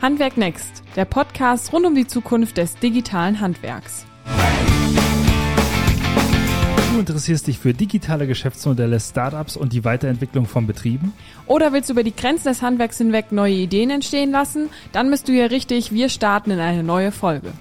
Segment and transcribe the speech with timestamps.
[0.00, 4.06] Handwerk Next, der Podcast rund um die Zukunft des digitalen Handwerks.
[6.92, 11.12] Du interessierst dich für digitale Geschäftsmodelle, Startups und die Weiterentwicklung von Betrieben?
[11.46, 14.68] Oder willst du über die Grenzen des Handwerks hinweg neue Ideen entstehen lassen?
[14.92, 15.90] Dann bist du hier richtig.
[15.90, 17.52] Wir starten in eine neue Folge.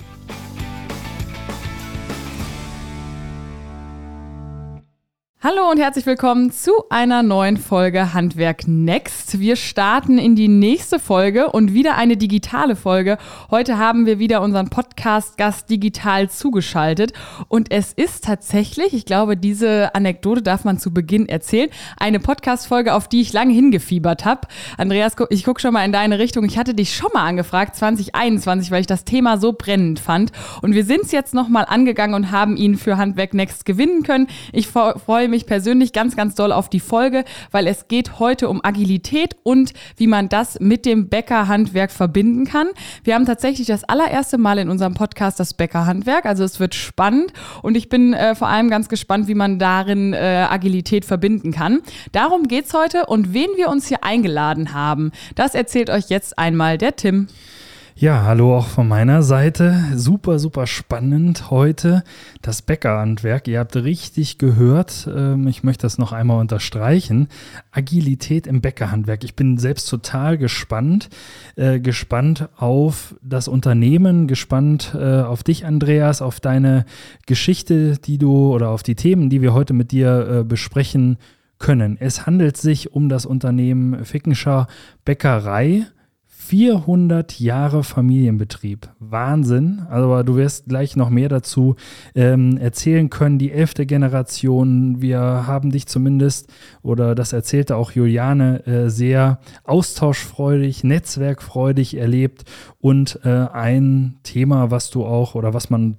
[5.50, 9.40] Hallo und herzlich willkommen zu einer neuen Folge Handwerk Next.
[9.40, 13.18] Wir starten in die nächste Folge und wieder eine digitale Folge.
[13.50, 17.14] Heute haben wir wieder unseren Podcast-Gast digital zugeschaltet
[17.48, 22.94] und es ist tatsächlich, ich glaube, diese Anekdote darf man zu Beginn erzählen, eine Podcast-Folge,
[22.94, 24.50] auf die ich lange hingefiebert habe.
[24.78, 26.44] Andreas, ich gucke schon mal in deine Richtung.
[26.44, 30.74] Ich hatte dich schon mal angefragt, 2021, weil ich das Thema so brennend fand und
[30.74, 34.28] wir sind es jetzt nochmal angegangen und haben ihn für Handwerk Next gewinnen können.
[34.52, 38.50] Ich freue mich mich persönlich ganz, ganz doll auf die Folge, weil es geht heute
[38.50, 42.68] um Agilität und wie man das mit dem Bäckerhandwerk verbinden kann.
[43.04, 47.34] Wir haben tatsächlich das allererste Mal in unserem Podcast das Bäckerhandwerk, also es wird spannend
[47.62, 51.82] und ich bin äh, vor allem ganz gespannt, wie man darin äh, Agilität verbinden kann.
[52.14, 56.40] Darum geht es heute und wen wir uns hier eingeladen haben, das erzählt euch jetzt
[56.40, 57.28] einmal der Tim.
[58.00, 59.84] Ja, hallo auch von meiner Seite.
[59.96, 62.04] Super, super spannend heute
[62.44, 63.48] das Bäckerhandwerk.
[63.48, 65.10] Ihr habt richtig gehört.
[65.12, 67.28] Ähm, ich möchte das noch einmal unterstreichen.
[67.72, 69.24] Agilität im Bäckerhandwerk.
[69.24, 71.10] Ich bin selbst total gespannt.
[71.56, 76.86] Äh, gespannt auf das Unternehmen, gespannt äh, auf dich, Andreas, auf deine
[77.26, 81.18] Geschichte, die du oder auf die Themen, die wir heute mit dir äh, besprechen
[81.58, 81.98] können.
[82.00, 84.68] Es handelt sich um das Unternehmen Fickenscher
[85.04, 85.88] Bäckerei
[86.48, 88.88] 400 Jahre Familienbetrieb.
[89.00, 89.82] Wahnsinn.
[89.90, 91.76] Aber du wirst gleich noch mehr dazu
[92.16, 93.38] ähm, erzählen können.
[93.38, 95.02] Die elfte Generation.
[95.02, 96.48] Wir haben dich zumindest,
[96.82, 102.46] oder das erzählte auch Juliane, äh, sehr austauschfreudig, netzwerkfreudig erlebt.
[102.80, 105.98] Und äh, ein Thema, was du auch, oder was man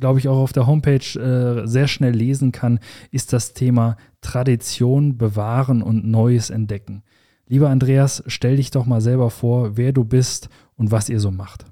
[0.00, 2.78] glaube ich, auch auf der Homepage äh, sehr schnell lesen kann,
[3.10, 7.02] ist das Thema Tradition bewahren und Neues entdecken.
[7.48, 11.30] Lieber Andreas, stell dich doch mal selber vor, wer du bist und was ihr so
[11.30, 11.64] macht.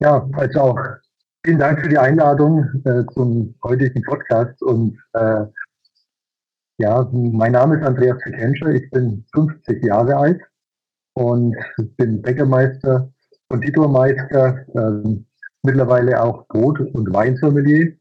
[0.00, 0.78] Ja, also auch
[1.44, 4.62] vielen Dank für die Einladung äh, zum heutigen Podcast.
[4.62, 5.44] Und äh,
[6.78, 10.40] ja, mein Name ist Andreas Fikenscher, ich bin 50 Jahre alt
[11.12, 11.54] und
[11.98, 13.12] bin Bäckermeister,
[13.50, 15.18] Konditormeister, äh,
[15.62, 17.92] mittlerweile auch Brot- und Weinsommelier.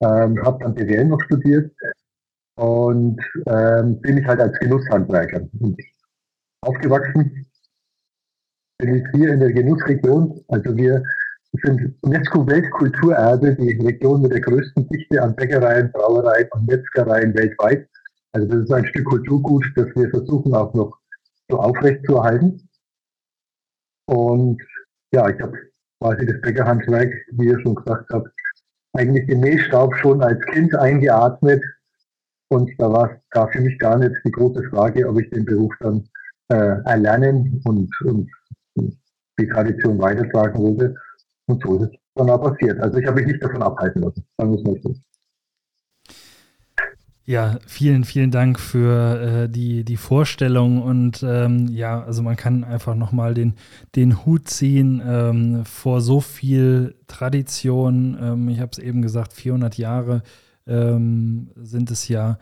[0.00, 1.70] Ähm, habe dann BWL noch studiert
[2.62, 5.48] und ähm, bin ich halt als Genusshandwerker.
[6.60, 7.44] Aufgewachsen
[8.78, 10.44] bin ich hier in der Genussregion.
[10.46, 11.02] Also wir
[11.64, 17.88] sind UNESCO-Weltkulturerbe, die Region mit der größten Dichte an Bäckereien, Brauereien und Metzgereien weltweit.
[18.30, 20.96] Also das ist ein Stück Kulturgut, das wir versuchen auch noch
[21.50, 22.68] so aufrecht zu erhalten.
[24.06, 24.62] Und
[25.12, 25.58] ja, ich habe
[26.00, 28.28] quasi das Bäckerhandwerk, wie ihr schon gesagt habt,
[28.92, 31.64] eigentlich den Nähstaub schon als Kind eingeatmet
[32.52, 35.72] und da war gar für mich gar nicht die große Frage, ob ich den Beruf
[35.80, 36.04] dann
[36.48, 38.28] äh, erlernen und, und,
[39.40, 40.94] die Tradition weitertragen wollte.
[41.46, 42.78] Und so ist es dann auch passiert.
[42.80, 44.94] Also ich habe mich nicht davon abhalten lassen, sagen wir es mal so.
[47.24, 52.64] Ja, vielen, vielen Dank für äh, die, die Vorstellung und ähm, ja, also man kann
[52.64, 53.54] einfach nochmal den,
[53.96, 58.18] den Hut ziehen ähm, vor so viel Tradition.
[58.20, 60.22] Ähm, ich habe es eben gesagt, 400 Jahre
[60.66, 62.38] ähm, sind es ja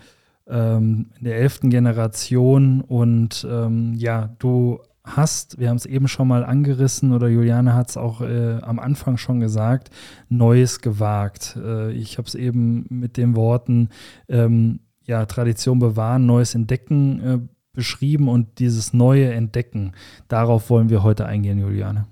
[0.47, 2.81] ähm, in der elften Generation.
[2.81, 7.91] Und ähm, ja, du hast, wir haben es eben schon mal angerissen oder Juliane hat
[7.91, 9.91] es auch äh, am Anfang schon gesagt,
[10.29, 11.59] Neues gewagt.
[11.63, 13.89] Äh, ich habe es eben mit den Worten,
[14.29, 17.39] ähm, ja, Tradition bewahren, Neues entdecken äh,
[17.73, 19.93] beschrieben und dieses neue Entdecken,
[20.29, 22.07] darauf wollen wir heute eingehen, Juliane.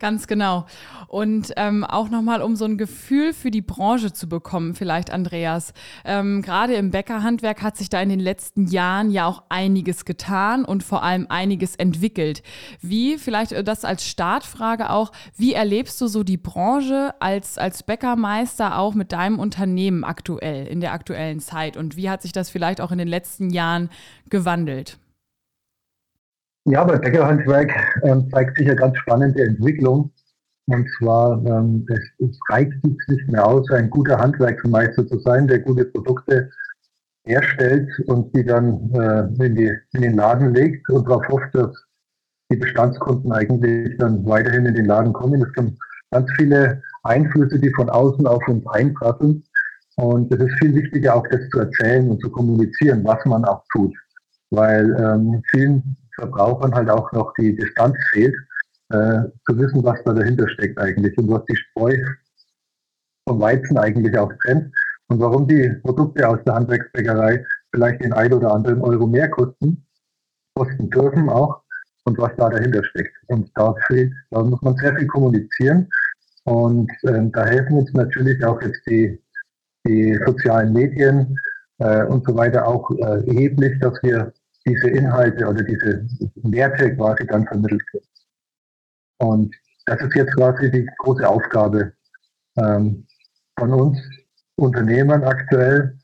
[0.00, 0.66] Ganz genau.
[1.06, 5.72] Und ähm, auch nochmal, um so ein Gefühl für die Branche zu bekommen, vielleicht Andreas.
[6.04, 10.64] Ähm, Gerade im Bäckerhandwerk hat sich da in den letzten Jahren ja auch einiges getan
[10.64, 12.42] und vor allem einiges entwickelt.
[12.82, 17.84] Wie, vielleicht äh, das als Startfrage auch, wie erlebst du so die Branche als, als
[17.84, 21.76] Bäckermeister auch mit deinem Unternehmen aktuell, in der aktuellen Zeit?
[21.76, 23.90] Und wie hat sich das vielleicht auch in den letzten Jahren
[24.28, 24.98] gewandelt?
[26.66, 27.72] Ja, bei Bäckerhandwerk
[28.04, 30.10] ähm, zeigt sich eine ganz spannende Entwicklung.
[30.66, 35.58] Und zwar, ähm, es, es reicht nicht mehr aus, ein guter Handwerksmeister zu sein, der
[35.58, 36.50] gute Produkte
[37.26, 41.70] herstellt und die dann äh, in, die, in den Laden legt und darauf hofft, dass
[42.50, 45.42] die Bestandskunden eigentlich dann weiterhin in den Laden kommen.
[45.42, 45.78] Es gibt
[46.10, 49.44] ganz viele Einflüsse, die von außen auf uns einprasseln.
[49.96, 53.62] Und es ist viel wichtiger, auch das zu erzählen und zu kommunizieren, was man auch
[53.70, 53.94] tut.
[54.50, 58.34] Weil ähm, vielen Verbrauchern halt auch noch die Distanz fehlt,
[58.90, 61.96] äh, zu wissen, was da dahinter steckt eigentlich und was die Spreu
[63.26, 64.74] vom Weizen eigentlich auch trennt
[65.08, 69.84] und warum die Produkte aus der Handwerksbäckerei vielleicht den ein oder anderen Euro mehr kosten,
[70.54, 71.62] kosten dürfen auch
[72.04, 73.16] und was da dahinter steckt.
[73.28, 75.88] Und da, fehlt, da muss man sehr viel kommunizieren
[76.44, 79.18] und äh, da helfen uns natürlich auch jetzt die,
[79.86, 81.38] die sozialen Medien
[81.78, 84.32] äh, und so weiter auch äh, erheblich, dass wir
[84.66, 86.06] diese Inhalte oder diese
[86.36, 88.06] Werte quasi dann vermittelt kriegen.
[89.18, 89.54] Und
[89.86, 91.92] das ist jetzt quasi die große Aufgabe
[92.56, 93.06] ähm,
[93.58, 93.98] von uns
[94.56, 95.98] Unternehmern aktuell,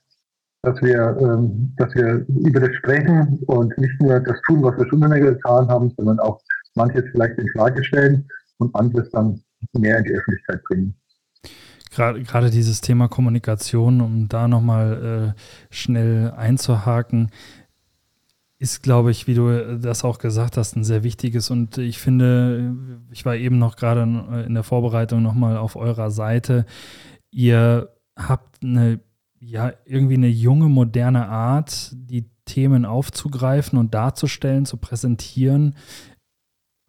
[0.62, 4.86] dass wir, ähm, dass wir über das sprechen und nicht nur das tun, was wir
[4.88, 6.40] schon immer getan haben, sondern auch
[6.74, 8.28] manches vielleicht in Frage stellen
[8.58, 9.42] und anderes dann
[9.72, 10.94] mehr in die Öffentlichkeit bringen.
[11.90, 17.30] Gerade, gerade dieses Thema Kommunikation, um da nochmal äh, schnell einzuhaken,
[18.60, 21.48] ist, glaube ich, wie du das auch gesagt hast, ein sehr wichtiges.
[21.48, 22.76] Und ich finde,
[23.10, 24.02] ich war eben noch gerade
[24.46, 26.66] in der Vorbereitung nochmal auf eurer Seite.
[27.30, 29.00] Ihr habt eine,
[29.38, 35.74] ja, irgendwie eine junge, moderne Art, die Themen aufzugreifen und darzustellen, zu präsentieren,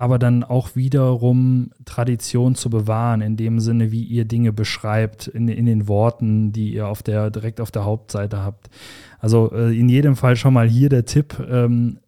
[0.01, 5.47] aber dann auch wiederum Tradition zu bewahren, in dem Sinne, wie ihr Dinge beschreibt, in,
[5.47, 8.71] in den Worten, die ihr auf der, direkt auf der Hauptseite habt.
[9.19, 11.99] Also äh, in jedem Fall schon mal hier der Tipp, ähm,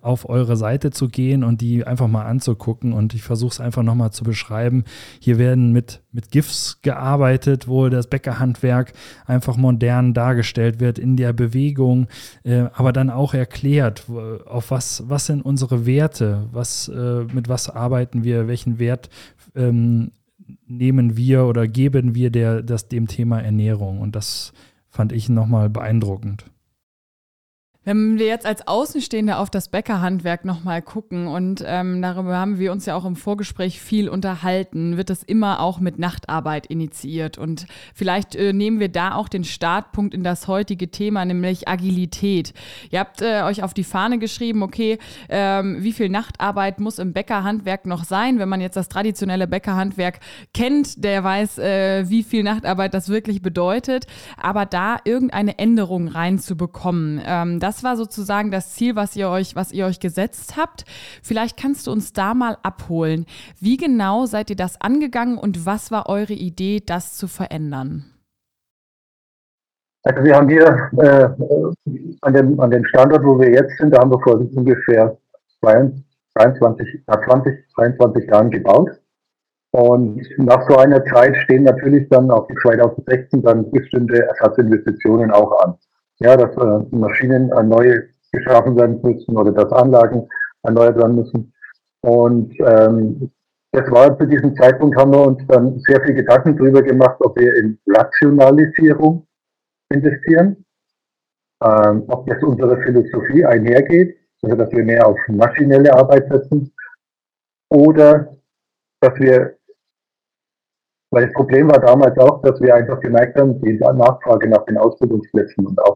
[0.00, 2.92] auf eure Seite zu gehen und die einfach mal anzugucken.
[2.92, 4.84] Und ich versuche es einfach nochmal zu beschreiben.
[5.20, 8.92] Hier werden mit, mit GIFs gearbeitet, wo das Bäckerhandwerk
[9.26, 12.08] einfach modern dargestellt wird in der Bewegung,
[12.44, 14.04] äh, aber dann auch erklärt,
[14.46, 19.08] auf was, was sind unsere Werte, was, äh, mit was arbeiten wir, welchen Wert
[19.54, 20.12] ähm,
[20.66, 24.00] nehmen wir oder geben wir der, das, dem Thema Ernährung.
[24.00, 24.52] Und das
[24.88, 26.44] fand ich nochmal beeindruckend.
[27.84, 32.72] Wenn wir jetzt als Außenstehende auf das Bäckerhandwerk nochmal gucken und ähm, darüber haben wir
[32.72, 37.36] uns ja auch im Vorgespräch viel unterhalten, wird das immer auch mit Nachtarbeit initiiert.
[37.36, 42.54] Und vielleicht äh, nehmen wir da auch den Startpunkt in das heutige Thema, nämlich Agilität.
[42.90, 44.98] Ihr habt äh, euch auf die Fahne geschrieben, okay,
[45.28, 48.38] ähm, wie viel Nachtarbeit muss im Bäckerhandwerk noch sein?
[48.38, 50.20] Wenn man jetzt das traditionelle Bäckerhandwerk
[50.54, 54.06] kennt, der weiß, äh, wie viel Nachtarbeit das wirklich bedeutet.
[54.40, 59.56] Aber da irgendeine Änderung reinzubekommen, ähm, das das war sozusagen das Ziel, was ihr euch,
[59.56, 60.84] was ihr euch gesetzt habt.
[61.22, 63.26] Vielleicht kannst du uns da mal abholen.
[63.60, 68.04] Wie genau seid ihr das angegangen und was war eure Idee, das zu verändern?
[70.04, 71.28] Also wir haben hier äh,
[72.20, 75.16] an, dem, an dem Standort, wo wir jetzt sind, da haben wir vor ungefähr
[75.62, 78.90] 23, 20, 23 Jahren gebaut.
[79.72, 85.74] Und nach so einer Zeit stehen natürlich dann die 2016 dann bestimmte Ersatzinvestitionen auch an
[86.24, 88.00] ja, dass äh, Maschinen neu
[88.32, 90.26] geschaffen werden müssen oder dass Anlagen
[90.62, 91.52] erneuert werden müssen.
[92.00, 93.30] Und ähm,
[93.72, 97.38] das war zu diesem Zeitpunkt, haben wir uns dann sehr viel Gedanken darüber gemacht, ob
[97.38, 99.26] wir in Rationalisierung
[99.90, 100.64] investieren,
[101.62, 106.72] ähm, ob das unsere Philosophie einhergeht, also dass wir mehr auf maschinelle Arbeit setzen,
[107.70, 108.36] oder
[109.00, 109.56] dass wir
[111.10, 114.76] weil das Problem war damals auch, dass wir einfach gemerkt haben, die Nachfrage nach den
[114.76, 115.94] Ausbildungsplätzen und auch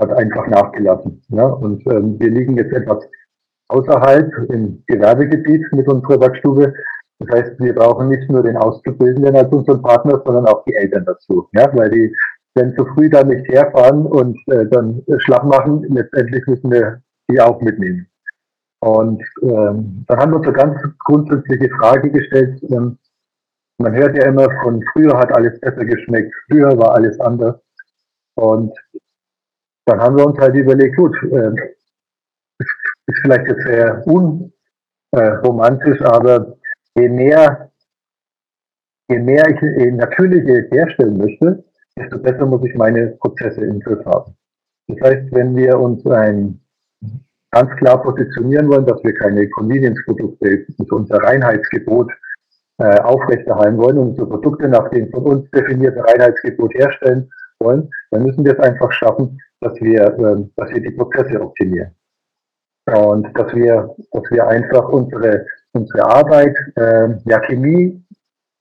[0.00, 1.22] hat einfach nachgelassen.
[1.28, 1.46] Ja?
[1.46, 3.08] Und ähm, wir liegen jetzt etwas
[3.68, 6.74] außerhalb im Gewerbegebiet mit unserer Werkstube.
[7.20, 11.04] Das heißt, wir brauchen nicht nur den Auszubildenden als unseren Partner, sondern auch die Eltern
[11.04, 11.48] dazu.
[11.52, 11.70] Ja?
[11.74, 12.14] Weil die,
[12.54, 17.40] wenn zu früh da nicht herfahren und äh, dann schlapp machen, letztendlich müssen wir die
[17.40, 18.06] auch mitnehmen.
[18.80, 22.98] Und ähm, dann haben wir uns eine ganz grundsätzliche Frage gestellt, ähm,
[23.78, 27.56] man hört ja immer von früher hat alles besser geschmeckt, früher war alles anders.
[28.36, 28.72] Und
[29.86, 31.50] dann haben wir uns halt überlegt, gut, äh,
[33.06, 36.56] ist vielleicht jetzt sehr unromantisch, äh, aber
[36.96, 37.70] je mehr,
[39.08, 41.64] je mehr ich natürliche herstellen möchte,
[41.96, 44.34] desto besser muss ich meine Prozesse im Griff haben.
[44.88, 46.60] Das heißt, wenn wir uns ein
[47.50, 52.10] ganz klar positionieren wollen, dass wir keine Convenience-Produkte mit unser Reinheitsgebot
[52.78, 58.24] äh, aufrechterhalten wollen und unsere Produkte nach dem von uns definierten Reinheitsgebot herstellen wollen, dann
[58.24, 61.94] müssen wir es einfach schaffen, dass wir, äh, dass wir die Prozesse optimieren.
[62.86, 68.04] Und dass wir, dass wir einfach unsere, unsere Arbeit, äh, ja, Chemie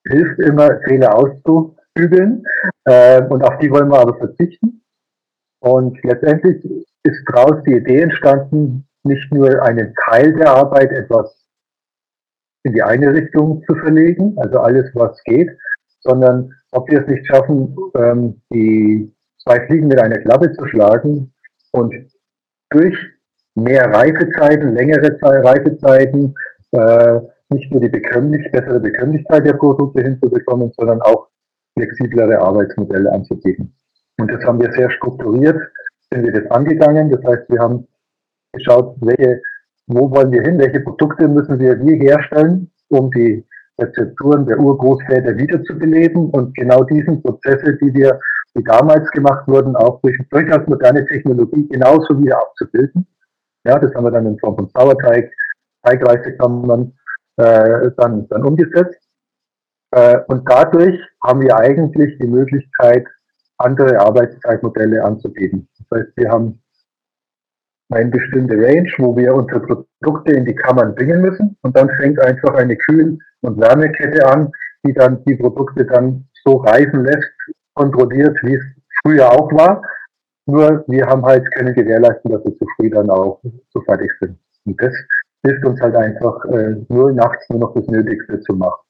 [0.07, 2.43] hilft immer, Fehler auszubügeln,
[2.86, 4.81] äh, und auf die wollen wir aber verzichten.
[5.60, 6.63] Und letztendlich
[7.03, 11.45] ist daraus die Idee entstanden, nicht nur einen Teil der Arbeit etwas
[12.65, 15.50] in die eine Richtung zu verlegen, also alles, was geht,
[16.00, 19.13] sondern ob wir es nicht schaffen, ähm, die
[19.44, 21.34] zwei Fliegen mit einer Klappe zu schlagen
[21.72, 21.94] und
[22.70, 22.96] durch
[23.56, 26.34] mehr Reifezeiten, längere Reifezeiten,
[26.72, 27.20] äh,
[27.50, 31.28] nicht nur die bekömmlich, bessere Bekömmlichkeit der Produkte hinzubekommen, sondern auch
[31.78, 33.76] flexiblere Arbeitsmodelle anzubieten.
[34.20, 35.60] Und das haben wir sehr strukturiert,
[36.12, 37.12] sind wir das angegangen.
[37.12, 37.88] Das heißt, wir haben
[38.54, 39.42] geschaut, welche,
[39.88, 43.46] wo wollen wir hin, welche Produkte müssen wir wie herstellen, um die
[43.80, 48.20] Rezepturen der Urgroßväter wiederzubeleben und genau diesen Prozesse, die wir,
[48.55, 53.07] die damals gemacht wurden, auch durch durchaus moderne Technologie genauso wieder abzubilden.
[53.65, 55.31] Ja, das haben wir dann in Form von Sauerteig,
[55.83, 56.93] Teigreisekammern
[57.38, 59.00] äh, dann, dann umgesetzt.
[59.91, 63.07] Äh, und dadurch haben wir eigentlich die Möglichkeit,
[63.57, 65.69] andere Arbeitszeitmodelle anzubieten.
[65.77, 66.62] Das heißt, wir haben
[67.89, 72.19] eine bestimmte Range, wo wir unsere Produkte in die Kammern bringen müssen und dann fängt
[72.19, 74.51] einfach eine Kühl- und Wärmekette an,
[74.86, 77.31] die dann die Produkte dann so reifen lässt,
[77.74, 78.63] kontrolliert, wie es
[79.01, 79.82] früher auch war.
[80.46, 83.42] Nur wir haben halt können gewährleisten, dass wir zu früh dann auch
[83.74, 84.38] so fertig sind.
[84.65, 84.94] Und das
[85.44, 88.82] hilft uns halt einfach äh, nur nachts nur noch das Nötigste zu machen.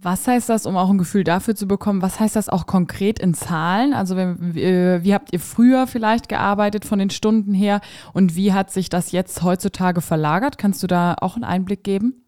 [0.00, 3.18] Was heißt das, um auch ein Gefühl dafür zu bekommen, was heißt das auch konkret
[3.18, 3.92] in Zahlen?
[3.92, 7.80] Also wie, äh, wie habt ihr früher vielleicht gearbeitet von den Stunden her
[8.12, 10.56] und wie hat sich das jetzt heutzutage verlagert?
[10.56, 12.24] Kannst du da auch einen Einblick geben?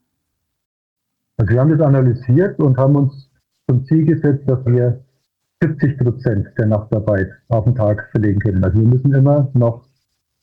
[1.36, 3.29] Also wir haben das analysiert und haben uns
[3.70, 5.00] zum Ziel gesetzt, dass wir
[5.62, 8.64] 70 Prozent der Nachtarbeit auf den Tag verlegen können.
[8.64, 9.84] Also wir müssen immer noch,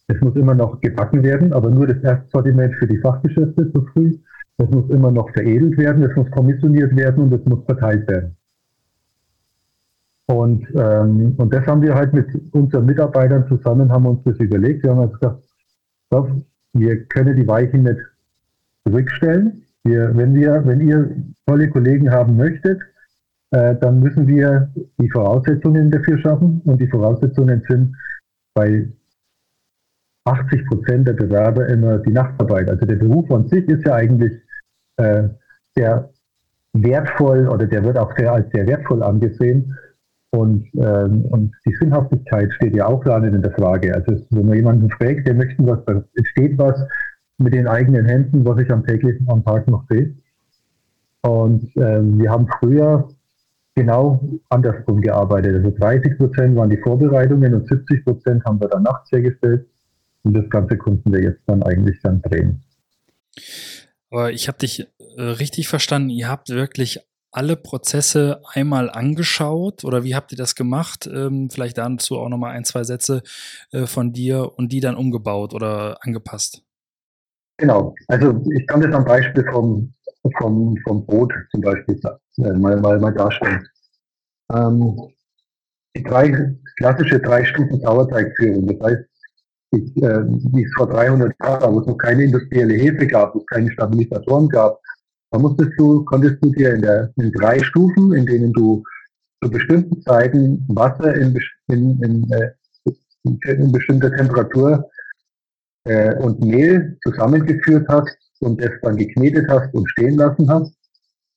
[0.07, 4.17] es muss immer noch gebacken werden, aber nur das Erstsortiment für die Fachgeschäfte zu früh.
[4.57, 8.36] Es muss immer noch veredelt werden, es muss kommissioniert werden und es muss verteilt werden.
[10.27, 14.84] Und, ähm, und das haben wir halt mit unseren Mitarbeitern zusammen, haben uns das überlegt.
[14.84, 15.43] Wir haben uns gesagt,
[16.74, 18.00] wir können die Weichen nicht
[18.86, 19.63] zurückstellen.
[19.84, 21.15] Wir, wenn, wir, wenn ihr
[21.46, 22.81] tolle Kollegen haben möchtet,
[23.51, 26.61] äh, dann müssen wir die Voraussetzungen dafür schaffen.
[26.65, 27.95] Und die Voraussetzungen sind
[28.53, 28.87] bei
[30.25, 32.69] 80 Prozent der Bewerber immer die Nachtarbeit.
[32.69, 34.33] Also der Beruf an sich ist ja eigentlich
[34.97, 35.29] äh,
[35.75, 36.09] sehr
[36.73, 39.77] wertvoll oder der wird auch sehr als sehr wertvoll angesehen.
[40.31, 43.95] Und, ähm, und die Sinnhaftigkeit steht ja auch nicht in der Frage.
[43.95, 46.79] Also wenn man jemanden fragt, der möchte was, da entsteht was
[47.37, 50.13] mit den eigenen Händen, was ich am täglichen am Tag noch sehe.
[51.21, 53.07] Und ähm, wir haben früher
[53.77, 54.19] genau
[54.50, 55.55] andersrum gearbeitet.
[55.55, 59.67] Also 30 Prozent waren die Vorbereitungen und 70 Prozent haben wir dann nachts hergestellt.
[60.24, 62.63] Und das Ganze konnten wir jetzt dann eigentlich dann drehen.
[64.10, 66.10] Aber ich habe dich äh, richtig verstanden.
[66.10, 67.00] Ihr habt wirklich
[67.31, 71.07] alle Prozesse einmal angeschaut oder wie habt ihr das gemacht?
[71.07, 73.22] Ähm, vielleicht dazu auch nochmal ein, zwei Sätze
[73.72, 76.63] äh, von dir und die dann umgebaut oder angepasst.
[77.57, 79.91] Genau, also ich kann das am Beispiel vom,
[80.37, 81.99] vom, vom Brot zum Beispiel
[82.37, 83.67] äh, mal, mal, mal darstellen.
[84.53, 84.95] Ähm,
[85.95, 89.03] die drei, klassische drei Stufen Sauerteigführung, das heißt,
[89.71, 90.23] ich, äh,
[90.53, 93.71] wie es vor 300 Jahren, wo es noch keine industrielle Hefe gab, wo es keine
[93.71, 94.79] Stabilisatoren gab,
[95.31, 98.83] da musstest du, konntest du dir in, der, in drei Stufen, in denen du
[99.43, 101.35] zu bestimmten Zeiten Wasser in,
[101.69, 102.51] in, in, äh,
[103.51, 104.89] in bestimmter Temperatur
[105.88, 110.74] äh, und Mehl zusammengeführt hast und es dann geknetet hast und stehen lassen hast,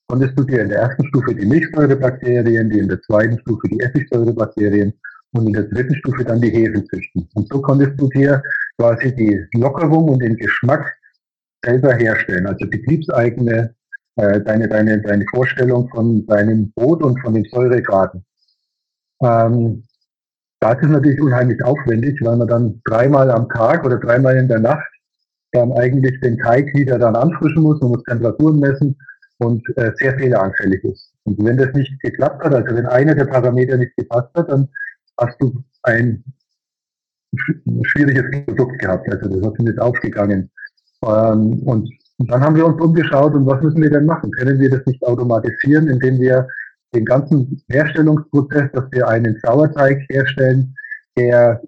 [0.08, 3.80] konntest du dir in der ersten Stufe die Milchsäurebakterien, die in der zweiten Stufe die
[3.80, 4.92] Essigsäurebakterien
[5.32, 7.28] und in der dritten Stufe dann die Hefe züchten.
[7.34, 8.42] Und so konntest du dir
[8.76, 10.96] quasi die Lockerung und den Geschmack
[11.64, 13.74] selber herstellen, also betriebseigene,
[14.16, 18.24] äh, deine, deine, deine Vorstellung von deinem Brot und von dem Säuregraden.
[19.22, 19.84] Ähm,
[20.60, 24.60] das ist natürlich unheimlich aufwendig, weil man dann dreimal am Tag oder dreimal in der
[24.60, 24.88] Nacht
[25.52, 28.96] dann eigentlich den Teig wieder dann anfrischen muss, man muss Temperaturen messen
[29.38, 31.12] und äh, sehr fehleranfällig ist.
[31.24, 34.68] Und wenn das nicht geklappt hat, also wenn einer der Parameter nicht gepasst hat, dann
[35.18, 36.22] hast du ein
[37.82, 39.10] schwieriges Produkt gehabt.
[39.10, 40.50] Also das ist nicht aufgegangen.
[41.04, 44.30] Ähm, und dann haben wir uns umgeschaut und was müssen wir denn machen?
[44.32, 46.46] Können wir das nicht automatisieren, indem wir
[46.94, 50.74] den ganzen Herstellungsprozess, dass wir einen Sauerteig herstellen,
[51.16, 51.60] der,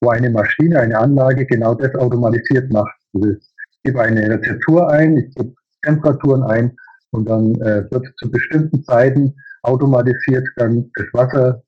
[0.00, 2.94] wo eine Maschine, eine Anlage genau das automatisiert macht.
[3.14, 3.52] Also ich
[3.84, 6.76] gebe eine Rezeptur ein, ich gebe Temperaturen ein
[7.12, 11.62] und dann äh, wird zu bestimmten Zeiten automatisiert dann das Wasser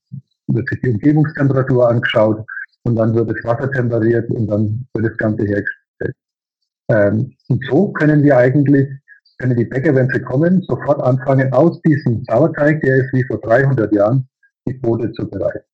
[0.49, 2.45] wird sich die Umgebungstemperatur angeschaut
[2.85, 6.17] und dann wird das Wasser temperiert und dann wird das Ganze hergestellt.
[6.88, 8.88] Ähm, und so können wir eigentlich,
[9.38, 13.40] können die Bäcker, wenn sie kommen, sofort anfangen, aus diesem Sauerteig, der ist wie vor
[13.40, 14.28] 300 Jahren,
[14.66, 15.64] die Brote zu bereiten.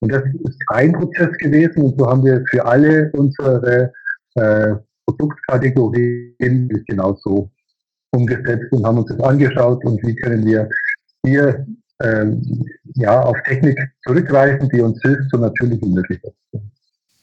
[0.00, 3.92] Und das ist ein Prozess gewesen und so haben wir für alle unsere
[4.34, 4.74] äh,
[5.06, 7.50] Produktkategorien genauso
[8.12, 10.68] umgesetzt und haben uns das angeschaut und wie können wir
[11.24, 11.66] hier
[12.02, 16.20] ähm, ja, auf Technik zurückgreifen, die uns hilft, so natürlich wie möglich
[16.52, 16.73] Mhm.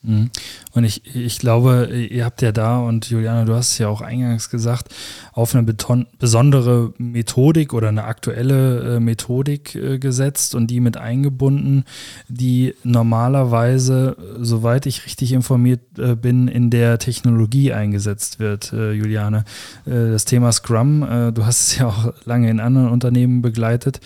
[0.04, 4.00] Und ich, ich glaube, ihr habt ja da, und Juliana, du hast es ja auch
[4.00, 4.92] eingangs gesagt,
[5.32, 10.96] auf eine beton besondere Methodik oder eine aktuelle äh, Methodik äh, gesetzt und die mit
[10.96, 11.84] eingebunden,
[12.26, 19.44] die normalerweise, soweit ich richtig informiert äh, bin, in der Technologie eingesetzt wird, äh, Juliane.
[19.86, 24.00] Äh, das Thema Scrum, äh, du hast es ja auch lange in anderen Unternehmen begleitet.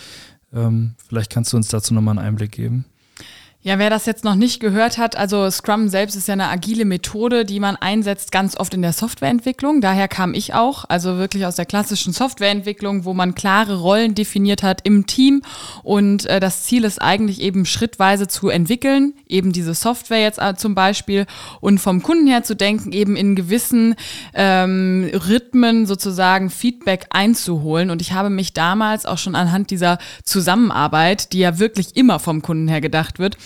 [0.53, 2.85] Ähm, vielleicht kannst du uns dazu nochmal einen Einblick geben.
[3.67, 6.85] Ja, wer das jetzt noch nicht gehört hat, also Scrum selbst ist ja eine agile
[6.85, 9.81] Methode, die man einsetzt ganz oft in der Softwareentwicklung.
[9.81, 14.63] Daher kam ich auch, also wirklich aus der klassischen Softwareentwicklung, wo man klare Rollen definiert
[14.63, 15.43] hat im Team
[15.83, 20.55] und äh, das Ziel ist eigentlich eben schrittweise zu entwickeln, eben diese Software jetzt äh,
[20.55, 21.27] zum Beispiel
[21.61, 23.97] und vom Kunden her zu denken, eben in gewissen
[24.33, 27.91] ähm, Rhythmen sozusagen Feedback einzuholen.
[27.91, 32.43] Und ich habe mich damals auch schon anhand dieser Zusammenarbeit, die ja wirklich immer vom
[32.43, 33.37] Kunden her gedacht wird,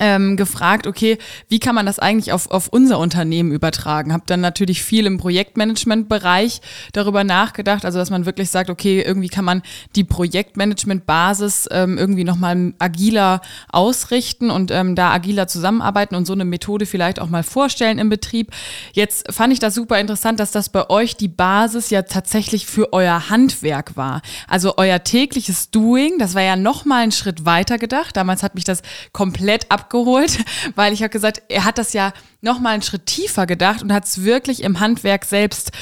[0.00, 4.12] ähm, gefragt, okay, wie kann man das eigentlich auf, auf unser Unternehmen übertragen?
[4.12, 6.60] Hab dann natürlich viel im Projektmanagement-Bereich
[6.92, 9.62] darüber nachgedacht, also dass man wirklich sagt, okay, irgendwie kann man
[9.94, 16.44] die Projektmanagement-Basis ähm, irgendwie nochmal agiler ausrichten und ähm, da agiler zusammenarbeiten und so eine
[16.44, 18.52] Methode vielleicht auch mal vorstellen im Betrieb.
[18.92, 22.92] Jetzt fand ich das super interessant, dass das bei euch die Basis ja tatsächlich für
[22.92, 24.22] euer Handwerk war.
[24.48, 28.16] Also euer tägliches Doing, das war ja nochmal einen Schritt weiter gedacht.
[28.16, 30.38] Damals hat mich das komplett ab abgeholt,
[30.74, 33.92] weil ich habe gesagt, er hat das ja noch mal einen Schritt tiefer gedacht und
[33.92, 35.72] hat es wirklich im Handwerk selbst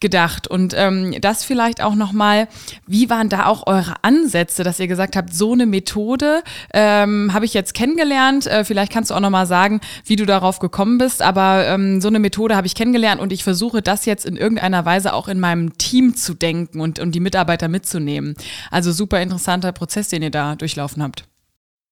[0.00, 0.46] gedacht.
[0.46, 2.48] Und ähm, das vielleicht auch noch mal,
[2.86, 6.42] wie waren da auch eure Ansätze, dass ihr gesagt habt, so eine Methode
[6.72, 8.46] ähm, habe ich jetzt kennengelernt.
[8.46, 11.20] Äh, vielleicht kannst du auch noch mal sagen, wie du darauf gekommen bist.
[11.20, 14.84] Aber ähm, so eine Methode habe ich kennengelernt und ich versuche das jetzt in irgendeiner
[14.84, 18.34] Weise auch in meinem Team zu denken und, und die Mitarbeiter mitzunehmen.
[18.70, 21.24] Also super interessanter Prozess, den ihr da durchlaufen habt.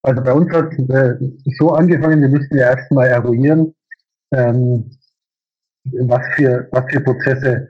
[0.03, 1.15] Also bei uns hat es äh,
[1.57, 3.73] so angefangen, wir müssten ja erstmal eruieren,
[4.31, 4.91] ähm,
[5.85, 7.69] was, für, was für Prozesse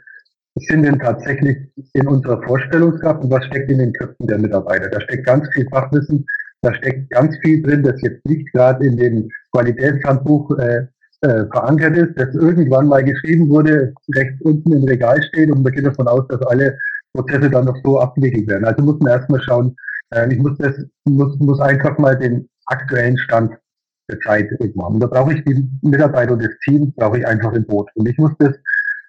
[0.56, 1.58] sind denn tatsächlich
[1.94, 4.90] in unserer Vorstellungskraft und was steckt in den Köpfen der Mitarbeiter.
[4.90, 6.26] Da steckt ganz viel Fachwissen,
[6.62, 10.88] da steckt ganz viel drin, das jetzt nicht gerade in dem Qualitätshandbuch äh,
[11.22, 15.72] äh, verankert ist, das irgendwann mal geschrieben wurde, rechts unten im Regal steht und man
[15.72, 16.78] geht davon aus, dass alle
[17.14, 18.66] Prozesse dann noch so abgewickelt werden.
[18.66, 19.76] Also muss man erstmal schauen,
[20.30, 23.52] ich muss, das, muss, muss einfach mal den aktuellen Stand
[24.10, 25.00] der Zeit machen.
[25.00, 27.90] Da brauche ich die Mitarbeiter und das Team, brauche ich einfach im Boot.
[27.96, 28.56] Und ich muss das,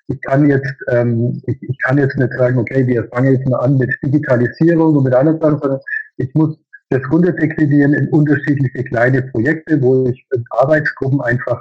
[0.08, 3.58] ich kann jetzt, ähm, ich, ich kann jetzt nicht sagen, okay, wir fangen jetzt mal
[3.58, 5.80] an mit Digitalisierung und mit anderen Sachen, sondern
[6.16, 6.56] ich muss
[6.90, 11.60] das runterdeklinieren in unterschiedliche kleine Projekte, wo ich in Arbeitsgruppen einfach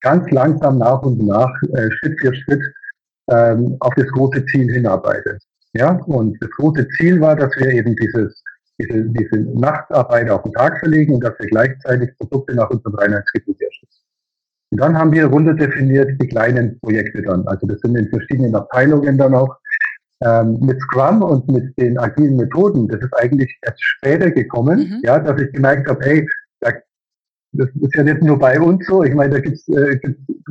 [0.00, 2.62] ganz langsam nach und nach, äh, Schritt für Schritt,
[3.30, 5.38] ähm, auf das große Ziel hinarbeite.
[5.72, 8.43] Ja, und das große Ziel war, dass wir eben dieses
[8.78, 13.60] diese, diese Nachtarbeit auf den Tag verlegen und dass wir gleichzeitig Produkte nach unserem Reinheitsgebot
[13.60, 13.92] herstellen.
[14.70, 17.46] Und dann haben wir runter definiert die kleinen Projekte dann.
[17.46, 19.56] Also das sind in verschiedenen Abteilungen dann auch.
[20.20, 25.00] Ähm, mit Scrum und mit den agilen Methoden, das ist eigentlich erst später gekommen, mhm.
[25.02, 26.26] ja, dass ich gemerkt habe, hey,
[26.60, 26.72] da,
[27.52, 29.02] das ist ja nicht nur bei uns so.
[29.02, 29.98] Ich meine, da gibt's äh,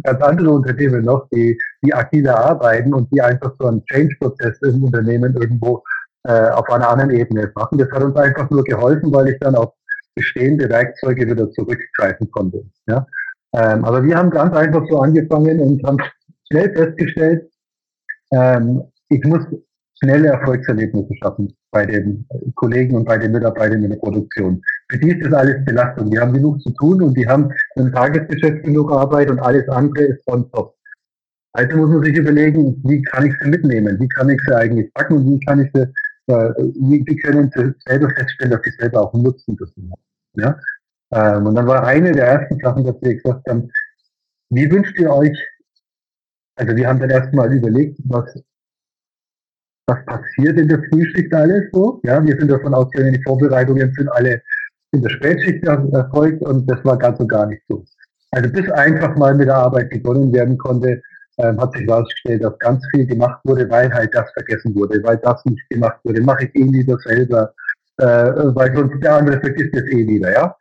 [0.03, 4.83] ganz andere Unternehmen noch, die, die agile arbeiten und die einfach so einen Change-Prozess im
[4.83, 5.83] Unternehmen irgendwo
[6.23, 7.77] äh, auf einer anderen Ebene machen.
[7.77, 9.73] Das hat uns einfach nur geholfen, weil ich dann auf
[10.15, 12.63] bestehende Werkzeuge wieder zurückgreifen konnte.
[12.87, 13.05] Ja?
[13.53, 15.97] Ähm, aber wir haben ganz einfach so angefangen und haben
[16.49, 17.49] schnell festgestellt,
[18.31, 19.41] ähm, ich muss
[20.01, 24.61] schnelle Erfolgserlebnisse schaffen bei den Kollegen und bei den Mitarbeitern in der Produktion.
[24.89, 26.11] Für die ist das alles Belastung.
[26.11, 30.05] Die haben genug zu tun und die haben im Tagesgeschäft genug Arbeit und alles andere
[30.05, 30.75] ist on top.
[31.53, 33.99] Also muss man sich überlegen, wie kann ich sie mitnehmen?
[33.99, 35.85] Wie kann ich sie eigentlich packen und wie kann ich sie
[36.27, 37.51] die können
[37.85, 39.93] selber feststellen, dass sie selber auch Nutzen haben.
[40.35, 40.59] Ja?
[41.11, 43.69] Ähm, und dann war eine der ersten Sachen, dass wir gesagt haben,
[44.49, 45.37] wie wünscht ihr euch,
[46.55, 48.33] also wir haben dann erstmal überlegt, was,
[49.87, 51.99] was passiert in der Frühschicht alles so.
[52.03, 54.41] Ja, wir sind davon ausgegangen, die Vorbereitungen sind alle
[54.91, 57.83] in der Spätschicht erfolgt und das war ganz und gar nicht so.
[58.31, 61.01] Also bis einfach mal mit der Arbeit begonnen werden konnte,
[61.37, 65.17] ähm, hat sich herausgestellt, dass ganz viel gemacht wurde, weil halt das vergessen wurde, weil
[65.17, 66.21] das nicht gemacht wurde.
[66.21, 67.53] Mache ich eh lieber selber,
[67.97, 70.55] äh, weil sonst der andere vergisst es eh wieder, ja.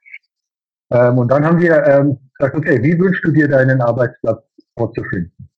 [0.90, 4.42] Ähm, und dann haben wir ähm, gesagt, okay, wie wünschst du dir deinen Arbeitsplatz
[4.76, 5.48] vorzufinden?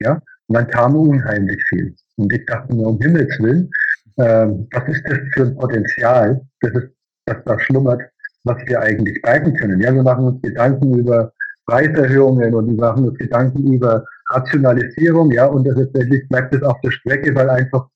[0.00, 1.94] Ja, und dann kam unheimlich viel.
[2.16, 3.70] Und ich dachte mir, um Himmels Willen,
[4.18, 6.88] ähm, was ist das für ein Potenzial, das, ist,
[7.26, 8.02] das da schlummert,
[8.44, 9.80] was wir eigentlich bleiben können?
[9.80, 11.32] Ja, wir machen uns Gedanken über
[11.66, 16.90] Preiserhöhungen und wir machen uns Gedanken über Rationalisierung, ja, und letztendlich bleibt es auf der
[16.90, 17.88] Strecke, weil einfach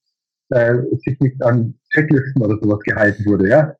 [0.50, 3.74] äh, sich nicht an Checklisten oder sowas gehalten wurde, ja.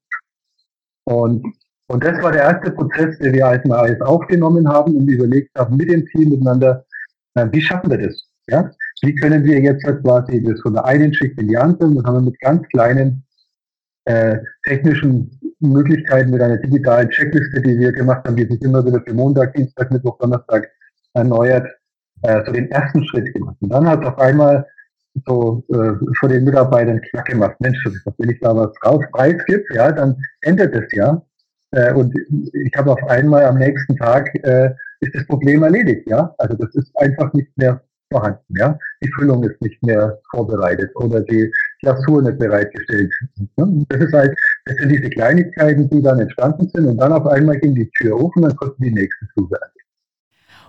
[1.05, 1.45] Und,
[1.89, 5.77] Und das war der erste Prozess, den wir als AS aufgenommen haben und überlegt haben
[5.77, 6.85] mit dem Team miteinander,
[7.35, 8.25] äh, wie schaffen wir das?
[8.47, 8.71] Ja?
[9.03, 12.05] Wie können wir jetzt halt quasi das von der einen Schicht in die andere, das
[12.05, 13.25] haben wir mit ganz kleinen
[14.05, 19.01] äh, technischen Möglichkeiten, mit einer digitalen Checkliste, die wir gemacht haben, die sich immer wieder
[19.07, 20.71] für Montag, Dienstag, Mittwoch, Donnerstag
[21.15, 21.69] erneuert,
[22.23, 23.57] äh, so den ersten Schritt gemacht.
[23.61, 24.67] Und dann hat auf einmal
[25.27, 27.79] so äh, von den Mitarbeitern knack gemacht, Mensch,
[28.19, 31.23] wenn ich da was raus preisgibt, ja, dann ändert es ja.
[31.73, 32.15] Äh, und
[32.53, 36.35] ich habe auf einmal am nächsten Tag äh, ist das Problem erledigt, ja.
[36.39, 38.79] Also das ist einfach nicht mehr vorhanden, ja.
[39.03, 43.13] Die Füllung ist nicht mehr vorbereitet oder die Glasur nicht bereitgestellt.
[43.57, 47.59] Das ist halt, das sind diese Kleinigkeiten, die dann entstanden sind und dann auf einmal
[47.59, 49.59] ging die Tür auf und dann konnten die nächsten Flüge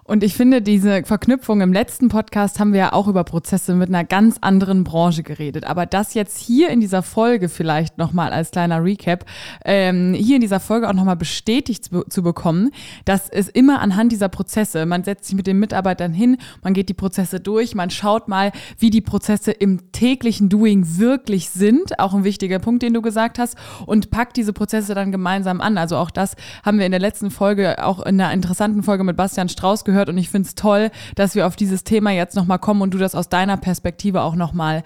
[0.05, 3.87] und ich finde, diese Verknüpfung im letzten Podcast haben wir ja auch über Prozesse mit
[3.87, 5.63] einer ganz anderen Branche geredet.
[5.65, 9.25] Aber das jetzt hier in dieser Folge vielleicht nochmal als kleiner Recap,
[9.63, 12.71] ähm, hier in dieser Folge auch nochmal bestätigt zu, zu, bekommen,
[13.05, 16.89] dass es immer anhand dieser Prozesse, man setzt sich mit den Mitarbeitern hin, man geht
[16.89, 21.99] die Prozesse durch, man schaut mal, wie die Prozesse im täglichen Doing wirklich sind.
[21.99, 23.57] Auch ein wichtiger Punkt, den du gesagt hast.
[23.85, 25.77] Und packt diese Prozesse dann gemeinsam an.
[25.77, 29.15] Also auch das haben wir in der letzten Folge, auch in einer interessanten Folge mit
[29.15, 32.35] Bastian Strauß gehört gehört und ich finde es toll, dass wir auf dieses Thema jetzt
[32.35, 34.83] nochmal kommen und du das aus deiner Perspektive auch nochmal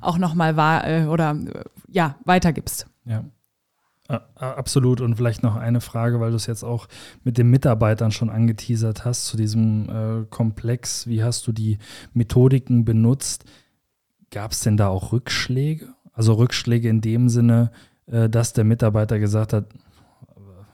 [0.00, 2.86] auch noch wahr, äh, oder äh, ja, weitergibst.
[3.04, 3.24] Ja.
[4.34, 5.00] Absolut.
[5.00, 6.88] Und vielleicht noch eine Frage, weil du es jetzt auch
[7.22, 11.06] mit den Mitarbeitern schon angeteasert hast, zu diesem äh, Komplex.
[11.06, 11.78] Wie hast du die
[12.12, 13.44] Methodiken benutzt?
[14.32, 15.94] Gab es denn da auch Rückschläge?
[16.12, 17.70] Also Rückschläge in dem Sinne,
[18.06, 19.66] äh, dass der Mitarbeiter gesagt hat,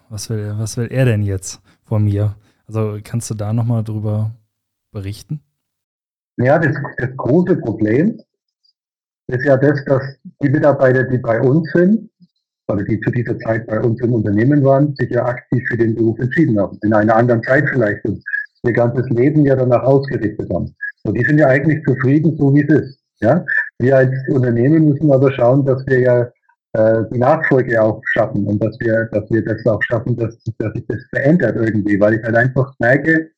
[0.09, 2.37] was will, was will er denn jetzt von mir?
[2.67, 4.33] Also kannst du da nochmal drüber
[4.93, 5.41] berichten?
[6.39, 8.21] Ja, das, das große Problem
[9.29, 10.03] ist ja das, dass
[10.43, 12.11] die Mitarbeiter, die bei uns sind,
[12.69, 15.95] oder die zu dieser Zeit bei uns im Unternehmen waren, sich ja aktiv für den
[15.95, 16.79] Beruf entschieden haben.
[16.83, 18.23] In einer anderen Zeit vielleicht und
[18.65, 20.75] ihr ganzes Leben ja danach ausgerichtet haben.
[21.05, 22.99] Und die sind ja eigentlich zufrieden, so wie es ist.
[23.21, 23.45] Ja?
[23.79, 26.29] Wir als Unternehmen müssen aber schauen, dass wir ja
[26.77, 30.73] äh, die Nachfolge auch schaffen und dass wir, dass wir das auch schaffen, dass, dass
[30.75, 33.31] sich das verändert irgendwie, weil ich halt einfach merke,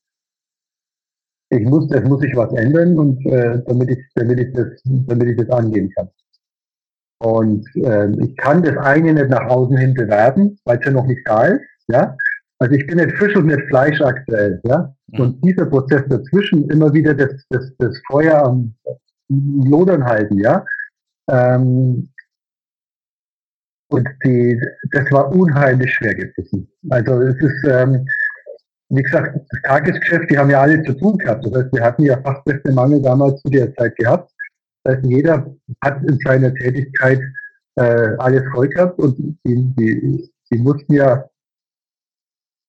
[1.51, 5.29] ich muss, es muss sich was ändern und äh, damit ich, damit ich das, damit
[5.29, 6.09] ich das angehen kann.
[7.21, 11.07] Und äh, ich kann das eine nicht nach außen hin bewerben, weil es ja noch
[11.07, 12.17] nicht da ist, ja.
[12.61, 14.93] Also ich bin nicht Fisch und nicht Fleisch aktuell, ja.
[15.09, 15.21] Mhm.
[15.21, 18.75] Und dieser Prozess dazwischen immer wieder das, das, das Feuer am
[19.29, 20.65] Lodern halten, ja.
[21.31, 22.09] Ähm,
[23.89, 24.61] und die,
[24.93, 26.69] das war unheimlich schwer gewesen.
[26.91, 28.07] Also es ist, ähm,
[28.91, 31.45] wie gesagt, das Tagesgeschäft, die haben ja alle zu tun gehabt.
[31.47, 34.31] Das heißt, wir hatten ja Fachkräftemangel damals zu der Zeit gehabt.
[34.85, 37.21] Das heißt, jeder hat in seiner Tätigkeit
[37.77, 41.25] äh, alles voll gehabt und die, die, die mussten ja,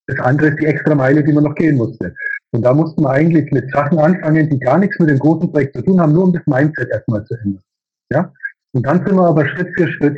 [0.06, 2.14] das andere ist die extra Meile, die man noch gehen musste.
[2.52, 5.76] Und da mussten wir eigentlich mit Sachen anfangen, die gar nichts mit dem großen Projekt
[5.76, 7.62] zu tun haben, nur um das Mindset erstmal zu ändern.
[8.10, 8.32] Ja?
[8.72, 10.16] Und dann sind wir aber Schritt für Schritt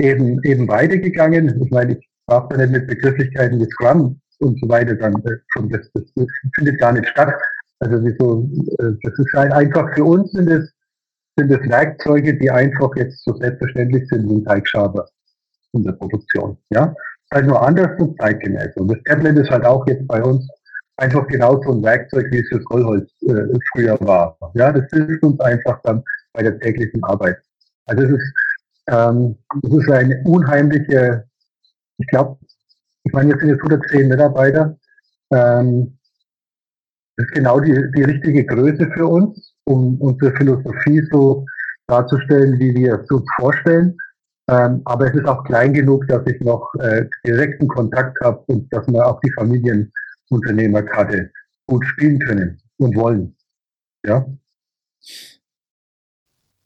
[0.00, 1.62] eben, eben weitergegangen.
[1.62, 5.36] Ich meine, ich brauche da nicht mit Begrifflichkeiten wie Scrum und so weiter dann äh,
[5.48, 7.34] schon, das, das, das findet gar nicht statt.
[7.80, 10.72] Also wieso, äh, das ist halt einfach für uns sind es,
[11.36, 15.06] sind es Werkzeuge, die einfach jetzt so selbstverständlich sind wie ein Teigschaber
[15.72, 16.56] in der Produktion.
[16.70, 16.94] Ja,
[17.32, 18.76] halt nur anders und zeitgemäß.
[18.76, 20.46] Und das Tablet ist halt auch jetzt bei uns
[20.96, 24.36] einfach genauso ein Werkzeug, wie es fürs Rollholz äh, früher war.
[24.54, 27.38] Ja, das hilft uns einfach dann bei der täglichen Arbeit.
[27.86, 28.34] Also es ist
[28.90, 31.24] ähm, das ist eine unheimliche,
[31.98, 32.38] ich glaube,
[33.04, 34.76] ich meine, jetzt sind jetzt 110 Mitarbeiter.
[35.32, 35.96] Ähm,
[37.16, 41.46] das ist genau die, die richtige Größe für uns, um unsere Philosophie so
[41.86, 43.96] darzustellen, wie wir es uns vorstellen.
[44.48, 48.72] Ähm, aber es ist auch klein genug, dass ich noch äh, direkten Kontakt habe und
[48.72, 51.30] dass wir auch die Familienunternehmerkarte
[51.68, 53.36] gut spielen können und wollen.
[54.04, 54.26] Ja.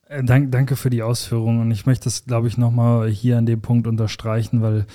[0.09, 3.47] Äh, dank, danke für die Ausführung und ich möchte das, glaube ich, nochmal hier an
[3.47, 4.87] dem Punkt unterstreichen, weil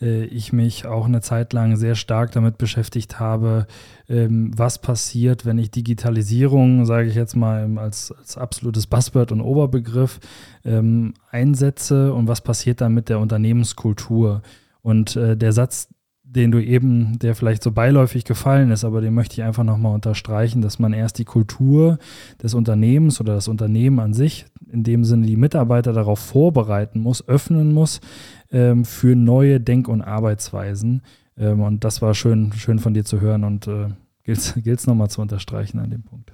[0.00, 3.66] äh, ich mich auch eine Zeit lang sehr stark damit beschäftigt habe,
[4.08, 9.40] ähm, was passiert, wenn ich Digitalisierung, sage ich jetzt mal als, als absolutes Buzzword und
[9.40, 10.18] Oberbegriff,
[10.64, 14.42] ähm, einsetze und was passiert dann mit der Unternehmenskultur.
[14.82, 15.88] Und äh, der Satz,
[16.28, 19.94] den du eben, der vielleicht so beiläufig gefallen ist, aber den möchte ich einfach nochmal
[19.94, 21.98] unterstreichen, dass man erst die Kultur
[22.42, 27.26] des Unternehmens oder das Unternehmen an sich, in dem Sinne die Mitarbeiter darauf vorbereiten muss,
[27.26, 28.00] öffnen muss
[28.50, 31.02] ähm, für neue Denk- und Arbeitsweisen.
[31.38, 33.88] Ähm, und das war schön, schön von dir zu hören und äh,
[34.24, 36.32] gilt es nochmal zu unterstreichen an dem Punkt.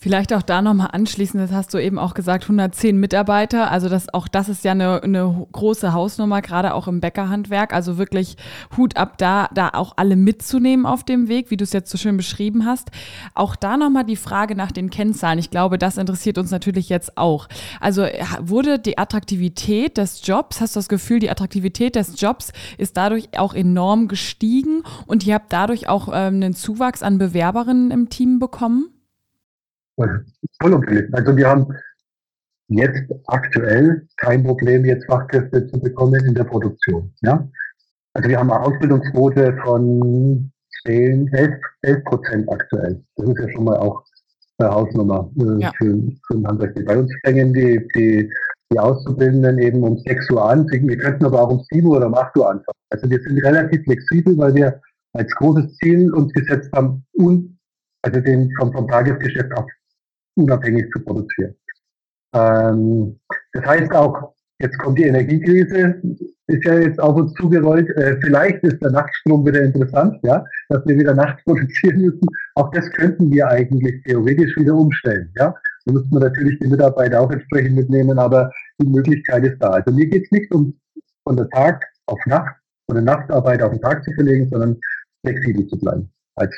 [0.00, 3.68] Vielleicht auch da nochmal anschließend, das hast du eben auch gesagt, 110 Mitarbeiter.
[3.68, 7.74] Also das, auch das ist ja eine, eine große Hausnummer, gerade auch im Bäckerhandwerk.
[7.74, 8.36] Also wirklich
[8.76, 11.98] Hut ab da, da auch alle mitzunehmen auf dem Weg, wie du es jetzt so
[11.98, 12.92] schön beschrieben hast.
[13.34, 15.40] Auch da nochmal die Frage nach den Kennzahlen.
[15.40, 17.48] Ich glaube, das interessiert uns natürlich jetzt auch.
[17.80, 18.06] Also
[18.38, 23.36] wurde die Attraktivität des Jobs, hast du das Gefühl, die Attraktivität des Jobs ist dadurch
[23.36, 28.38] auch enorm gestiegen und ihr habt dadurch auch ähm, einen Zuwachs an Bewerberinnen im Team
[28.38, 28.92] bekommen?
[30.60, 31.12] Vollumfänglich.
[31.12, 31.66] Also wir haben
[32.68, 37.12] jetzt aktuell kein Problem, jetzt Fachkräfte zu bekommen in der Produktion.
[37.22, 37.48] Ja?
[38.14, 40.50] Also wir haben eine Ausbildungsquote von
[40.86, 43.02] 10, 11, 11 Prozent aktuell.
[43.16, 44.04] Das ist ja schon mal auch
[44.58, 45.72] eine Hausnummer äh, ja.
[45.78, 46.84] für, für ein Handwerk.
[46.84, 48.30] Bei uns fängen die, die,
[48.72, 50.66] die Auszubildenden eben um 6 Uhr an.
[50.68, 52.78] Wir könnten aber auch um 7 Uhr oder um 8 Uhr anfangen.
[52.90, 54.80] Also wir sind relativ flexibel, weil wir
[55.14, 57.58] als großes Ziel uns gesetzt haben, un,
[58.02, 59.66] also den vom, vom Tagesgeschäft ab
[60.38, 61.54] unabhängig zu produzieren.
[62.34, 63.18] Ähm,
[63.52, 66.00] das heißt auch, jetzt kommt die Energiekrise,
[66.46, 67.88] ist ja jetzt auf uns zugerollt.
[67.96, 72.26] Äh, vielleicht ist der Nachtstrom wieder interessant, ja, dass wir wieder nachts produzieren müssen.
[72.54, 75.54] Auch das könnten wir eigentlich theoretisch wieder umstellen, ja.
[75.84, 79.70] Da müssten wir natürlich die Mitarbeiter auch entsprechend mitnehmen, aber die Möglichkeit ist da.
[79.70, 80.78] Also mir geht es nicht um
[81.24, 84.78] von der Tag auf Nacht, von der Nachtarbeit auf den Tag zu verlegen, sondern
[85.24, 86.10] flexibel zu bleiben.
[86.36, 86.54] Als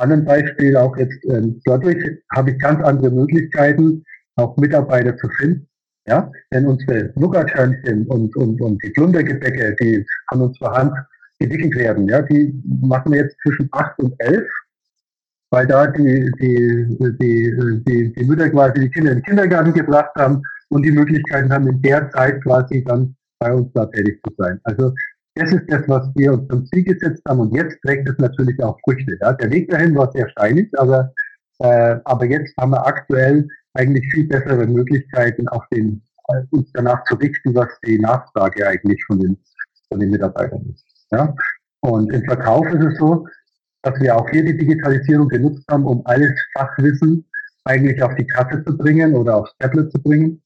[0.00, 1.98] anderen Beispiel auch jetzt, äh, dadurch
[2.34, 4.04] habe ich ganz andere Möglichkeiten,
[4.36, 5.66] auch Mitarbeiter zu finden.
[6.06, 10.92] Ja, denn unsere Nougathörnchen und, und, und die Plundergebäcke, die von uns per Hand
[11.38, 14.48] gewickelt werden, ja, die machen wir jetzt zwischen acht und elf,
[15.50, 20.10] weil da die, die, die, die, die Mütter quasi die Kinder in den Kindergarten gebracht
[20.16, 24.34] haben und die Möglichkeiten haben, in der Zeit quasi dann bei uns da tätig zu
[24.36, 24.58] sein.
[24.64, 24.92] Also
[25.34, 28.62] das ist das, was wir uns zum Ziel gesetzt haben und jetzt trägt es natürlich
[28.62, 29.16] auch Früchte.
[29.20, 29.32] Ja.
[29.32, 31.12] Der Weg dahin war sehr steinig, aber,
[31.60, 37.04] äh, aber jetzt haben wir aktuell eigentlich viel bessere Möglichkeiten, auf den, äh, uns danach
[37.04, 39.38] zu richten, was die Nachfrage eigentlich von den,
[39.88, 40.84] von den Mitarbeitern ist.
[41.12, 41.34] Ja.
[41.80, 43.26] Und im Verkauf ist es so,
[43.82, 47.24] dass wir auch hier die Digitalisierung genutzt haben, um alles Fachwissen
[47.64, 50.42] eigentlich auf die Kasse zu bringen oder aufs Tablet zu bringen.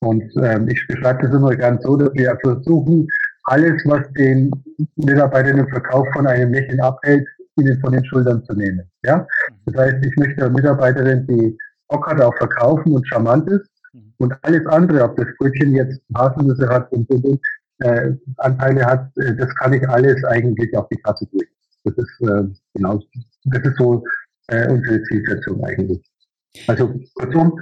[0.00, 3.08] Und ähm, ich beschreibe das immer ganz so, dass wir versuchen,
[3.48, 4.50] alles, was den
[4.96, 8.82] Mitarbeitern im Verkauf von einem Lächeln abhält, ihnen von den Schultern zu nehmen.
[9.02, 9.26] Ja?
[9.66, 11.56] Das heißt, ich möchte eine Mitarbeiterin, die
[11.88, 14.12] Bock hat auf Verkaufen und charmant ist mhm.
[14.18, 17.40] und alles andere, ob das Brötchen jetzt Haselnüsse hat und, und, und
[17.80, 21.50] äh, Anteile hat, äh, das kann ich alles eigentlich auf die Kasse bringen.
[21.84, 23.00] Das ist äh, genau,
[23.44, 24.04] das ist so
[24.48, 26.02] äh, unsere Zielsetzung eigentlich.
[26.66, 27.58] Also kurzum,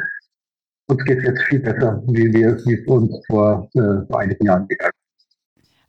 [0.89, 4.67] uns geht es jetzt viel besser, wie wir es uns vor, äh, vor einigen Jahren
[4.67, 4.93] gegangen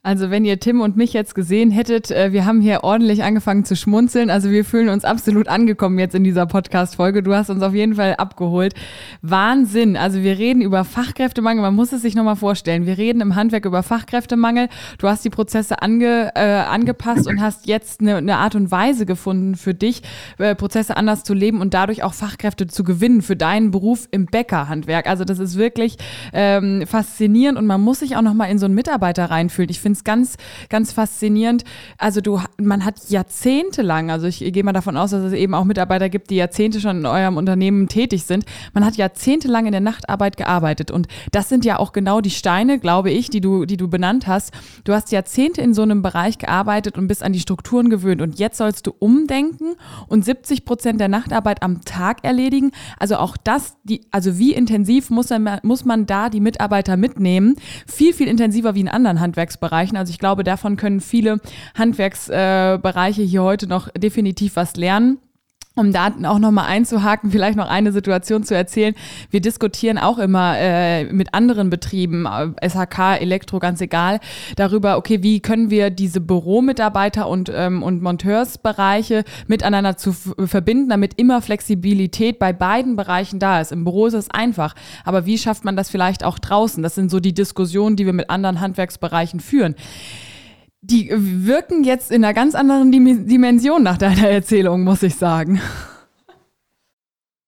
[0.07, 3.65] also wenn ihr Tim und mich jetzt gesehen hättet, äh, wir haben hier ordentlich angefangen
[3.65, 4.29] zu schmunzeln.
[4.29, 7.21] Also wir fühlen uns absolut angekommen jetzt in dieser Podcast-Folge.
[7.21, 8.73] Du hast uns auf jeden Fall abgeholt.
[9.21, 9.97] Wahnsinn.
[9.97, 11.61] Also wir reden über Fachkräftemangel.
[11.61, 12.85] Man muss es sich nochmal vorstellen.
[12.85, 14.69] Wir reden im Handwerk über Fachkräftemangel.
[14.97, 19.05] Du hast die Prozesse ange, äh, angepasst und hast jetzt eine, eine, Art und Weise
[19.05, 20.03] gefunden für dich,
[20.37, 24.25] äh, Prozesse anders zu leben und dadurch auch Fachkräfte zu gewinnen für deinen Beruf im
[24.25, 25.05] Bäckerhandwerk.
[25.05, 25.97] Also das ist wirklich
[26.31, 29.69] ähm, faszinierend und man muss sich auch nochmal in so einen Mitarbeiter reinfühlen.
[29.69, 30.37] Ich finde es ganz,
[30.69, 31.63] ganz faszinierend.
[31.97, 35.65] Also du, man hat jahrzehntelang, also ich gehe mal davon aus, dass es eben auch
[35.65, 38.45] Mitarbeiter gibt, die Jahrzehnte schon in eurem Unternehmen tätig sind.
[38.73, 42.79] Man hat jahrzehntelang in der Nachtarbeit gearbeitet und das sind ja auch genau die Steine,
[42.79, 44.53] glaube ich, die du, die du benannt hast.
[44.83, 48.39] Du hast Jahrzehnte in so einem Bereich gearbeitet und bist an die Strukturen gewöhnt und
[48.39, 49.75] jetzt sollst du umdenken
[50.07, 52.71] und 70 Prozent der Nachtarbeit am Tag erledigen.
[52.97, 55.27] Also auch das, die, also wie intensiv muss
[55.63, 57.55] muss man da die Mitarbeiter mitnehmen?
[57.85, 59.86] Viel, viel intensiver wie in anderen Handwerksbereichen.
[59.87, 59.97] Handwerksbereichen.
[59.97, 61.39] Also ich glaube, davon können viele
[61.77, 65.19] Handwerksbereiche hier heute noch definitiv was lernen.
[65.77, 68.95] Um da auch nochmal einzuhaken, vielleicht noch eine Situation zu erzählen.
[69.29, 74.19] Wir diskutieren auch immer äh, mit anderen Betrieben, äh, SHK, Elektro, ganz egal,
[74.55, 81.13] darüber, okay, wie können wir diese Büromitarbeiter und, ähm, und Monteursbereiche miteinander zu verbinden, damit
[81.17, 83.71] immer Flexibilität bei beiden Bereichen da ist.
[83.71, 84.73] Im Büro ist es einfach,
[85.05, 86.81] aber wie schafft man das vielleicht auch draußen?
[86.81, 89.75] Das sind so die Diskussionen, die wir mit anderen Handwerksbereichen führen
[90.81, 95.59] die wirken jetzt in einer ganz anderen Dimension nach deiner Erzählung, muss ich sagen.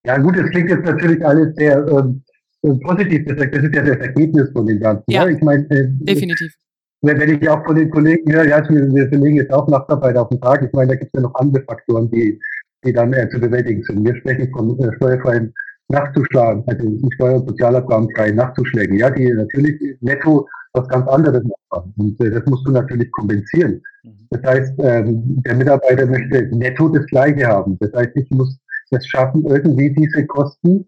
[0.05, 3.25] Ja gut, es klingt jetzt natürlich alles sehr äh, positiv.
[3.27, 5.03] Das ist ja das Ergebnis von dem Ganzen.
[5.07, 5.29] Ja, ja?
[5.29, 6.53] ich meine, äh, definitiv.
[7.01, 10.41] Wenn, ich auch von den Kollegen höre, ja, wir, verlegen jetzt auch Nachtarbeit auf den
[10.41, 10.63] Tag.
[10.63, 12.39] Ich meine, da gibt es ja noch andere Faktoren, die,
[12.83, 14.05] die dann äh, zu bewältigen sind.
[14.05, 15.53] Wir sprechen von äh, steuerfreien
[15.89, 21.93] Nachtzuschlagen, also Steuer- und Sozialabgabenfreien Nachtzuschlägen, ja, die natürlich netto was ganz anderes machen.
[21.97, 23.81] Und äh, das musst du natürlich kompensieren.
[24.03, 24.27] Mhm.
[24.29, 27.77] Das heißt, ähm, der Mitarbeiter möchte netto das Gleiche haben.
[27.79, 28.57] Das heißt, ich muss
[28.91, 30.85] es schaffen, irgendwie diese Kosten,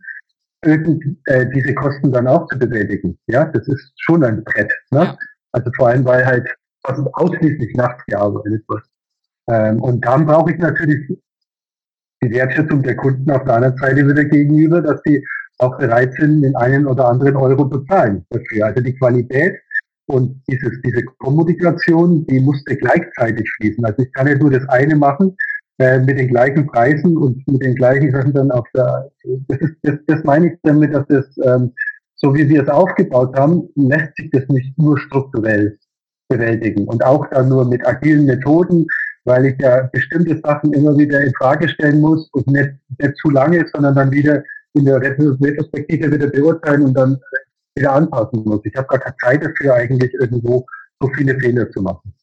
[0.64, 3.18] irgend, äh, diese Kosten dann auch zu bewältigen.
[3.28, 4.72] Ja, das ist schon ein Brett.
[4.92, 5.18] Ne?
[5.52, 6.48] Also vor allem, weil halt
[6.86, 8.84] fast ausschließlich nachts gearbeitet wird.
[9.50, 11.08] Ähm, und dann brauche ich natürlich
[12.24, 15.24] die Wertschätzung der Kunden auf der anderen Seite wieder gegenüber, dass sie
[15.58, 18.66] auch bereit sind, den einen oder anderen Euro zu zahlen dafür.
[18.66, 19.60] Also die Qualität
[20.08, 23.84] und dieses, diese Kommunikation, die musste gleichzeitig fließen.
[23.86, 25.36] Also ich kann nicht nur das eine machen
[25.80, 29.10] äh, mit den gleichen Preisen und mit den gleichen Sachen dann auf der,
[29.48, 31.72] das, ist, das, das meine ich damit, dass das, ähm,
[32.16, 35.78] so wie wir es aufgebaut haben, lässt sich das nicht nur strukturell
[36.30, 38.86] bewältigen und auch dann nur mit agilen Methoden,
[39.26, 43.30] weil ich ja bestimmte Sachen immer wieder in Frage stellen muss und nicht, nicht zu
[43.30, 47.18] lange, sondern dann wieder in der Retrospektive wieder beurteilen und dann
[47.76, 48.62] wieder anpassen muss.
[48.64, 50.66] Ich habe gar keine Zeit dafür, eigentlich irgendwo
[51.00, 52.14] so viele Fehler zu machen.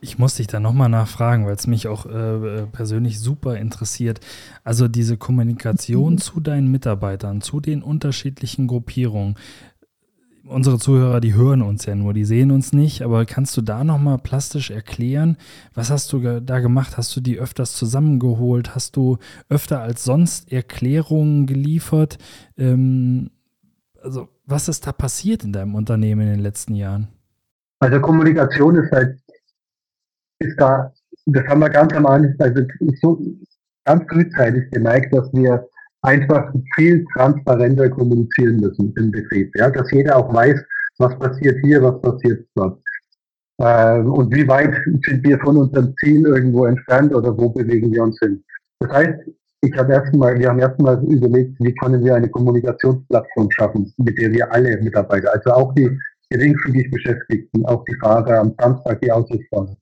[0.00, 4.20] Ich, muss dich da nochmal nachfragen, weil es mich auch äh, persönlich super interessiert.
[4.62, 6.18] Also diese Kommunikation mhm.
[6.18, 9.36] zu deinen Mitarbeitern, zu den unterschiedlichen Gruppierungen,
[10.46, 13.84] unsere Zuhörer, die hören uns ja nur, die sehen uns nicht, aber kannst du da
[13.84, 15.36] nochmal plastisch erklären,
[15.74, 16.96] was hast du da gemacht?
[16.96, 18.74] Hast du die öfters zusammengeholt?
[18.74, 22.18] Hast du öfter als sonst Erklärungen geliefert?
[22.56, 23.30] Ähm,
[24.04, 27.08] also, was ist da passiert in deinem Unternehmen in den letzten Jahren?
[27.80, 29.18] Also Kommunikation ist halt,
[30.38, 30.92] ist da,
[31.26, 32.62] das haben wir ganz am Anfang, also
[33.00, 33.20] so
[33.84, 35.66] ganz frühzeitig gemerkt, dass wir
[36.02, 39.50] einfach viel transparenter kommunizieren müssen im Betrieb.
[39.56, 40.62] Ja, dass jeder auch weiß,
[40.98, 42.80] was passiert hier, was passiert dort.
[43.58, 48.02] Äh, und wie weit sind wir von unserem Ziel irgendwo entfernt oder wo bewegen wir
[48.02, 48.44] uns hin.
[48.80, 49.18] Das heißt,
[49.64, 54.30] ich habe erstmal, wir haben erstmal überlegt, wie können wir eine Kommunikationsplattform schaffen, mit der
[54.32, 55.98] wir alle Mitarbeiter, also auch die
[56.30, 59.76] geringfügig Beschäftigten, auch die Fahrer am Samstag, die Autos fahren,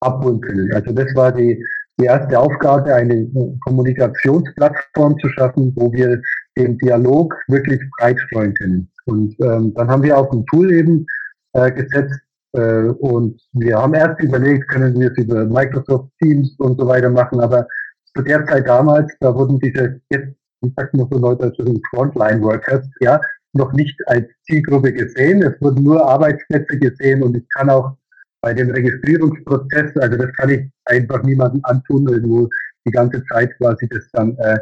[0.00, 0.72] abholen können.
[0.72, 1.64] Also das war die,
[1.98, 3.26] die erste Aufgabe, eine
[3.64, 6.20] Kommunikationsplattform zu schaffen, wo wir
[6.56, 8.88] den Dialog wirklich breit streuen können.
[9.06, 11.06] Und ähm, dann haben wir auch ein Tool eben
[11.52, 12.20] äh, gesetzt
[12.52, 17.10] äh, und wir haben erst überlegt, können wir es über Microsoft Teams und so weiter
[17.10, 17.66] machen, aber
[18.16, 22.88] zu der Zeit damals, da wurden diese, jetzt, wie sagt man so Leute, also Frontline-Workers,
[23.00, 23.20] ja,
[23.52, 25.42] noch nicht als Zielgruppe gesehen.
[25.42, 27.96] Es wurden nur Arbeitsplätze gesehen und ich kann auch
[28.42, 32.48] bei dem Registrierungsprozess, also das kann ich einfach niemandem antun, irgendwo
[32.86, 34.58] die ganze Zeit quasi das dann, äh,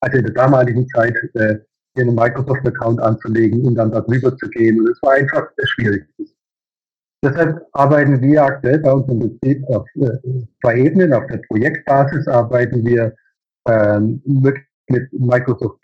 [0.00, 1.58] also in der damaligen Zeit, äh,
[1.96, 4.80] einen Microsoft-Account anzulegen und dann darüber zu gehen.
[4.80, 6.04] Und es war einfach schwierig.
[7.24, 10.10] Deshalb arbeiten wir aktuell bei uns im Betrieb auf äh,
[10.60, 11.12] zwei Ebenen.
[11.12, 13.14] Auf der Projektbasis arbeiten wir
[13.68, 14.56] ähm, mit,
[14.88, 15.78] mit Microsoft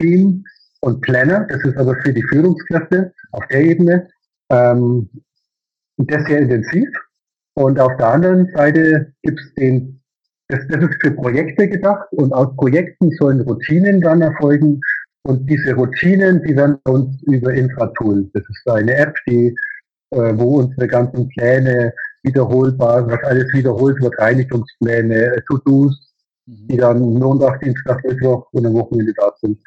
[0.00, 0.44] Team
[0.80, 1.46] und Planner.
[1.48, 4.08] Das ist aber für die Führungskräfte auf der Ebene.
[4.50, 5.08] Ähm,
[5.96, 6.88] das sehr intensiv.
[7.54, 10.00] Und auf der anderen Seite gibt es den,
[10.48, 14.80] das, das ist für Projekte gedacht und aus Projekten sollen Routinen dann erfolgen.
[15.22, 18.28] Und diese Routinen, die werden uns über Infratool.
[18.32, 19.54] Das ist eine App, die,
[20.10, 21.92] äh, wo unsere ganzen Pläne
[22.22, 26.14] wiederholbar, was alles wiederholt wird, Reinigungspläne, To-Dos,
[26.46, 26.68] mhm.
[26.68, 29.58] die dann Montag, Dienstag, Mittwoch und am Wochenende da sind.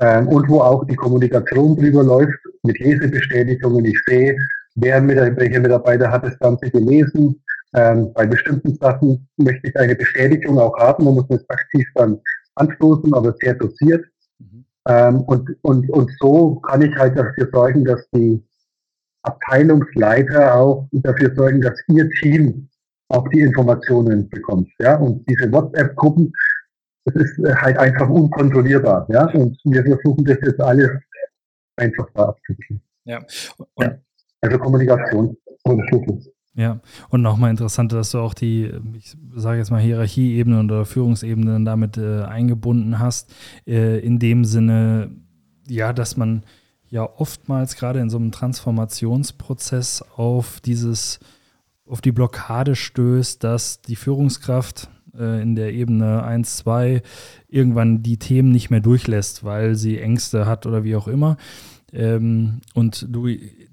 [0.00, 3.84] Ähm, und wo auch die Kommunikation drüber läuft mit Lesebestätigungen.
[3.84, 4.36] Ich sehe,
[4.76, 7.40] wer mit, welcher Mitarbeiter hat das Ganze gelesen.
[7.74, 11.04] Ähm, bei bestimmten Sachen möchte ich eine Bestätigung auch haben.
[11.04, 12.18] Man muss es aktiv dann
[12.54, 14.04] anstoßen, aber sehr dosiert.
[14.38, 14.64] Mhm.
[14.88, 18.42] Ähm, und, und, und so kann ich halt dafür sorgen, dass die
[19.22, 22.68] Abteilungsleiter auch dafür sorgen, dass ihr Team
[23.08, 24.70] auch die Informationen bekommt.
[24.78, 24.96] Ja?
[24.96, 26.32] Und diese WhatsApp-Gruppen,
[27.04, 29.06] das ist halt einfach unkontrollierbar.
[29.10, 29.26] Ja?
[29.32, 30.90] Und wir versuchen das jetzt alles
[31.76, 32.80] einfach abzuwickeln.
[33.04, 33.20] Ja.
[33.78, 33.98] Ja.
[34.40, 36.32] Also Kommunikation und Schlüssel.
[36.54, 36.80] Ja,
[37.10, 41.96] und nochmal interessant, dass du auch die, ich sage jetzt mal, Hierarchieebene oder Führungsebenen damit
[41.96, 43.32] äh, eingebunden hast.
[43.66, 45.10] Äh, in dem Sinne,
[45.68, 46.44] ja, dass man
[46.90, 51.20] ja oftmals gerade in so einem Transformationsprozess auf dieses,
[51.86, 57.02] auf die Blockade stößt, dass die Führungskraft äh, in der Ebene 1, 2
[57.48, 61.36] irgendwann die Themen nicht mehr durchlässt, weil sie Ängste hat oder wie auch immer.
[61.92, 63.28] Ähm, und du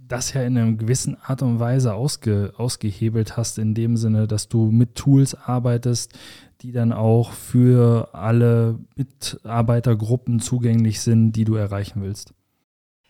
[0.08, 4.48] das ja in einer gewissen Art und Weise ausge, ausgehebelt hast, in dem Sinne, dass
[4.48, 6.17] du mit Tools arbeitest,
[6.62, 12.33] die dann auch für alle Mitarbeitergruppen zugänglich sind, die du erreichen willst.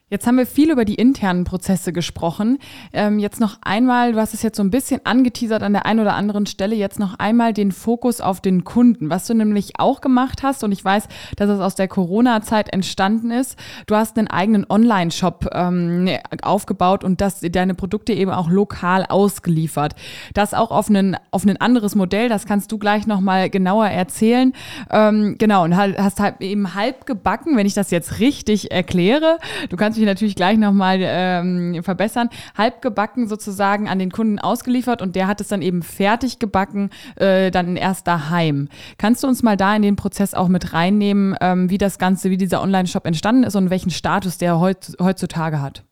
[0.09, 2.59] Jetzt haben wir viel über die internen Prozesse gesprochen.
[2.93, 5.99] Ähm, jetzt noch einmal, du hast es jetzt so ein bisschen angeteasert an der einen
[5.99, 9.99] oder anderen Stelle, jetzt noch einmal den Fokus auf den Kunden, was du nämlich auch
[9.99, 13.59] gemacht hast und ich weiß, dass es aus der Corona-Zeit entstanden ist.
[13.85, 16.07] Du hast einen eigenen Online-Shop ähm,
[16.41, 19.93] aufgebaut und das, deine Produkte eben auch lokal ausgeliefert.
[20.33, 24.53] Das auch auf, einen, auf ein anderes Modell, das kannst du gleich nochmal genauer erzählen.
[24.89, 29.39] Ähm, genau, und hast halt eben halb gebacken, wenn ich das jetzt richtig erkläre.
[29.67, 32.29] Du kannst mich natürlich gleich nochmal ähm, verbessern.
[32.57, 37.51] Halbgebacken sozusagen an den Kunden ausgeliefert und der hat es dann eben fertig gebacken, äh,
[37.51, 38.69] dann erst daheim.
[38.97, 42.29] Kannst du uns mal da in den Prozess auch mit reinnehmen, ähm, wie das Ganze,
[42.29, 45.83] wie dieser Online-Shop entstanden ist und welchen Status der heut, heutzutage hat?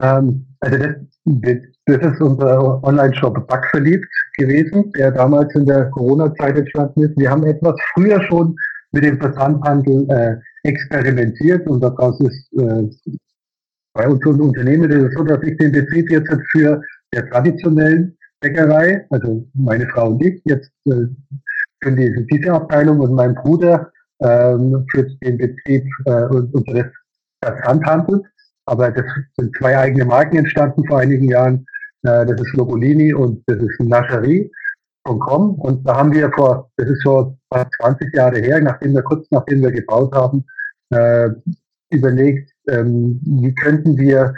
[0.00, 7.02] Ähm, also das, das ist unser Online-Shop Backverliebt gewesen, der damals in der Corona-Zeit entstanden
[7.02, 7.18] ist.
[7.18, 8.56] Wir haben etwas früher schon
[8.92, 12.88] mit dem Versandhandel äh, experimentiert und daraus ist äh,
[13.98, 16.80] bei unseren Unternehmen ist es so, dass ich den Betrieb jetzt für
[17.12, 21.06] der traditionellen Bäckerei, also meine Frau und ich, jetzt äh,
[21.82, 23.90] für diese, diese Abteilung und mein Bruder
[24.22, 26.86] ähm, für den Betrieb äh, unseres
[27.42, 28.22] Versandhandels.
[28.66, 29.04] Aber das
[29.36, 31.66] sind zwei eigene Marken entstanden vor einigen Jahren.
[32.04, 35.54] Äh, das ist Logolini und das ist Nascherie.com.
[35.56, 39.26] Und da haben wir vor, das ist schon fast 20 Jahre her, nachdem wir kurz
[39.32, 40.44] nachdem wir gebaut haben,
[40.90, 41.30] äh,
[41.90, 44.34] überlegt, ähm, wie könnten wir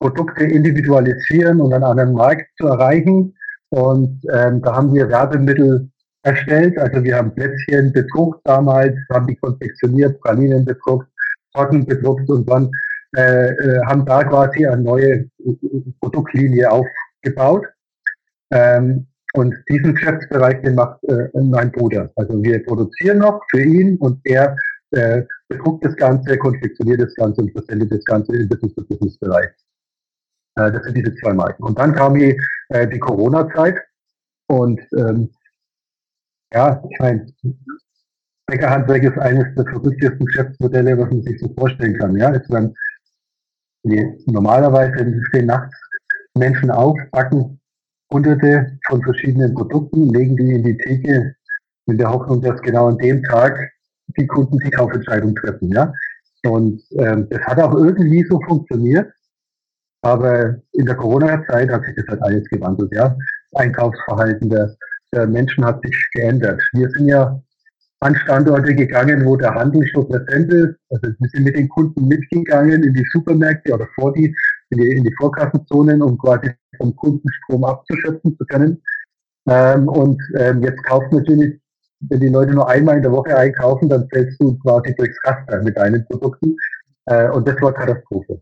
[0.00, 3.34] Produkte individualisieren und einen anderen Markt zu erreichen.
[3.70, 5.88] Und ähm, da haben wir Werbemittel
[6.22, 6.78] erstellt.
[6.78, 11.08] Also wir haben Plätzchen bedruckt damals, haben die konfektioniert, Pralinen bedruckt,
[11.52, 12.70] Torten bedruckt und dann
[13.16, 15.28] äh, äh, haben da quasi eine neue
[16.00, 17.66] Produktlinie aufgebaut.
[18.50, 22.10] Ähm, und diesen Geschäftsbereich, den macht äh, mein Bruder.
[22.16, 24.56] Also wir produzieren noch für ihn und er
[24.92, 29.50] äh, bedruckt das Ganze, konfektioniert das Ganze und versendet das Ganze im Business-to-Business-Bereich.
[30.56, 31.62] Äh, das sind diese zwei Marken.
[31.64, 33.80] Und dann kam die, äh, die Corona-Zeit
[34.48, 35.30] und ähm,
[36.52, 37.26] ja, ich meine,
[38.46, 42.16] Bäckerhandwerk ist eines der verrücktesten Geschäftsmodelle, was man sich so vorstellen kann.
[42.16, 42.74] Ja, es werden
[44.26, 45.74] normalerweise stehen nachts
[46.34, 47.60] Menschen auf, backen
[48.12, 51.34] hunderte von verschiedenen Produkten, legen die in die Theke
[51.86, 53.72] in der Hoffnung, dass genau an dem Tag
[54.16, 55.70] die Kunden die Kaufentscheidung treffen.
[55.70, 55.92] Ja?
[56.44, 59.12] Und ähm, das hat auch irgendwie so funktioniert.
[60.02, 62.92] Aber in der Corona-Zeit hat sich das halt alles gewandelt.
[62.92, 63.16] Ja?
[63.50, 64.74] Das Einkaufsverhalten der,
[65.12, 66.62] der Menschen hat sich geändert.
[66.72, 67.40] Wir sind ja
[68.00, 70.76] an Standorte gegangen, wo der Handel schon präsent ist.
[70.90, 74.34] Also wir sind mit den Kunden mitgegangen in die Supermärkte oder vor die,
[74.70, 78.80] in die, in die Vorkassenzonen, um quasi vom Kundenstrom abzuschöpfen zu können.
[79.48, 81.60] Ähm, und ähm, jetzt kauft natürlich
[82.00, 85.62] wenn die Leute nur einmal in der Woche einkaufen, dann fällst du quasi durchs Raster
[85.62, 86.56] mit deinen Produkten.
[87.06, 88.40] Äh, und das war Katastrophe.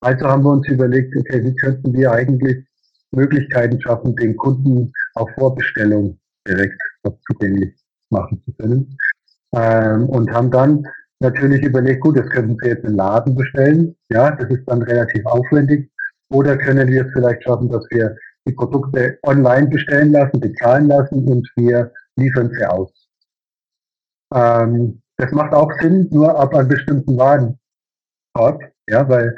[0.00, 2.64] Also haben wir uns überlegt, okay, wie könnten wir eigentlich
[3.12, 6.80] Möglichkeiten schaffen, den Kunden auf Vorbestellung direkt
[7.26, 7.74] zugänglich
[8.10, 8.96] machen zu können.
[9.54, 10.84] Ähm, und haben dann
[11.20, 13.96] natürlich überlegt, gut, das könnten wir jetzt im Laden bestellen.
[14.10, 15.90] Ja, das ist dann relativ aufwendig.
[16.30, 18.16] Oder können wir es vielleicht schaffen, dass wir
[18.46, 22.92] die Produkte online bestellen lassen, bezahlen lassen und wir liefern sie aus.
[24.34, 29.36] Ähm, das macht auch Sinn, nur ab einem bestimmten Warenort, ja, weil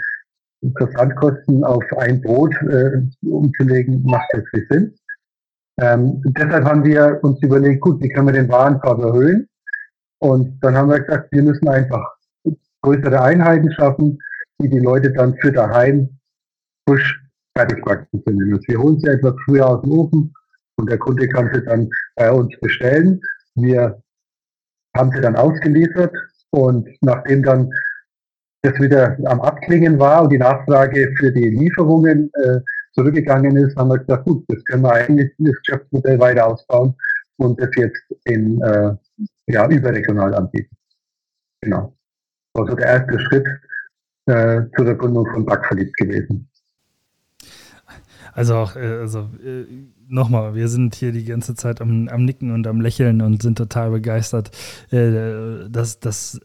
[0.76, 4.94] Versandkosten auf ein Brot äh, umzulegen, macht viel Sinn.
[5.80, 9.48] Ähm, deshalb haben wir uns überlegt, gut, wie können wir den Warenkorb erhöhen?
[10.20, 12.16] Und dann haben wir gesagt, wir müssen einfach
[12.82, 14.18] größere Einheiten schaffen,
[14.60, 16.08] die die Leute dann für daheim
[16.88, 17.20] frisch
[17.56, 18.52] fertig backen können.
[18.52, 20.34] Also wir holen sie etwas früher aus dem Ofen
[20.76, 23.20] und der Kunde kann sie dann bei uns bestellen.
[23.54, 24.02] Wir
[24.96, 26.14] haben sie dann ausgeliefert
[26.50, 27.70] und nachdem dann
[28.62, 32.60] das wieder am Abklingen war und die Nachfrage für die Lieferungen äh,
[32.92, 36.94] zurückgegangen ist, haben wir gesagt, gut, das können wir eigentlich das Geschäftsmodell weiter ausbauen
[37.38, 38.94] und das jetzt in, äh,
[39.46, 40.76] ja, überregional anbieten.
[41.60, 41.96] Genau.
[42.54, 43.46] Also der erste Schritt
[44.26, 46.48] äh, zur Gründung von Backverliebt gewesen.
[48.32, 49.64] Also auch, äh, also äh,
[50.08, 53.58] nochmal, wir sind hier die ganze Zeit am, am Nicken und am Lächeln und sind
[53.58, 54.50] total begeistert.
[54.90, 56.40] Äh, dass das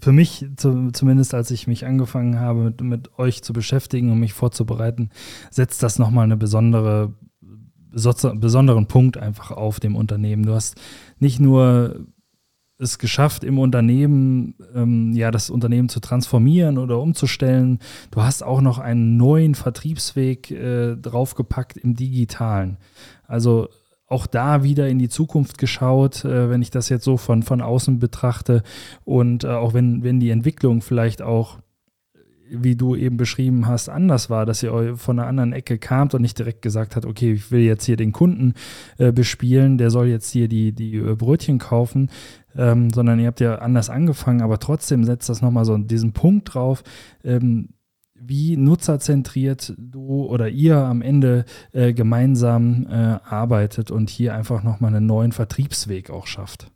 [0.00, 4.32] für mich, zumindest als ich mich angefangen habe, mit, mit euch zu beschäftigen und mich
[4.32, 5.10] vorzubereiten,
[5.50, 7.14] setzt das nochmal eine besondere
[7.94, 10.44] besonderen Punkt einfach auf dem Unternehmen.
[10.44, 10.80] Du hast
[11.18, 12.06] nicht nur
[12.82, 17.78] es geschafft, im Unternehmen ähm, ja das Unternehmen zu transformieren oder umzustellen.
[18.10, 22.78] Du hast auch noch einen neuen Vertriebsweg äh, draufgepackt im Digitalen.
[23.26, 23.68] Also
[24.06, 27.62] auch da wieder in die Zukunft geschaut, äh, wenn ich das jetzt so von, von
[27.62, 28.62] außen betrachte.
[29.04, 31.58] Und äh, auch wenn, wenn die Entwicklung vielleicht auch
[32.52, 36.22] wie du eben beschrieben hast, anders war, dass ihr von einer anderen Ecke kamt und
[36.22, 38.54] nicht direkt gesagt habt, okay, ich will jetzt hier den Kunden
[38.98, 42.10] äh, bespielen, der soll jetzt hier die, die äh, Brötchen kaufen,
[42.56, 46.54] ähm, sondern ihr habt ja anders angefangen, aber trotzdem setzt das nochmal so diesen Punkt
[46.54, 46.82] drauf,
[47.24, 47.70] ähm,
[48.14, 54.94] wie nutzerzentriert du oder ihr am Ende äh, gemeinsam äh, arbeitet und hier einfach nochmal
[54.94, 56.70] einen neuen Vertriebsweg auch schafft.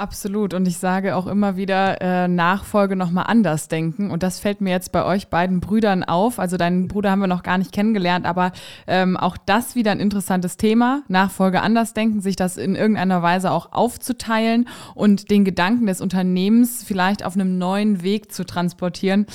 [0.00, 0.54] Absolut.
[0.54, 4.10] Und ich sage auch immer wieder, äh, Nachfolge nochmal anders denken.
[4.10, 6.38] Und das fällt mir jetzt bei euch beiden Brüdern auf.
[6.38, 8.52] Also deinen Bruder haben wir noch gar nicht kennengelernt, aber
[8.86, 11.02] ähm, auch das wieder ein interessantes Thema.
[11.08, 16.82] Nachfolge anders denken, sich das in irgendeiner Weise auch aufzuteilen und den Gedanken des Unternehmens
[16.82, 19.26] vielleicht auf einem neuen Weg zu transportieren.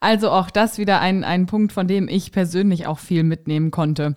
[0.00, 4.16] Also auch das wieder ein, ein Punkt, von dem ich persönlich auch viel mitnehmen konnte.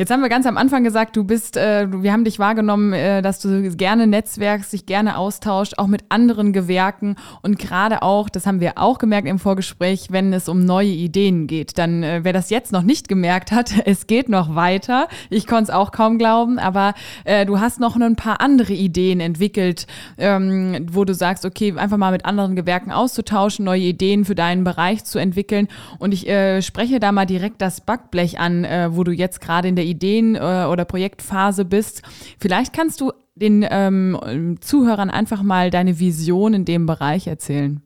[0.00, 3.20] Jetzt haben wir ganz am Anfang gesagt, du bist, äh, wir haben dich wahrgenommen, äh,
[3.20, 8.46] dass du gerne netzwerkst, dich gerne austauscht, auch mit anderen Gewerken und gerade auch, das
[8.46, 11.76] haben wir auch gemerkt im Vorgespräch, wenn es um neue Ideen geht.
[11.76, 15.06] Dann, äh, wer das jetzt noch nicht gemerkt hat, es geht noch weiter.
[15.28, 16.94] Ich konnte es auch kaum glauben, aber
[17.24, 19.86] äh, du hast noch ein paar andere Ideen entwickelt,
[20.16, 24.64] ähm, wo du sagst, okay, einfach mal mit anderen Gewerken auszutauschen, neue Ideen für deinen
[24.64, 25.68] Bereich zu entwickeln.
[25.98, 29.68] Und ich äh, spreche da mal direkt das Backblech an, äh, wo du jetzt gerade
[29.68, 32.02] in der Ideen- äh, oder Projektphase bist.
[32.38, 37.82] Vielleicht kannst du den ähm, Zuhörern einfach mal deine Vision in dem Bereich erzählen.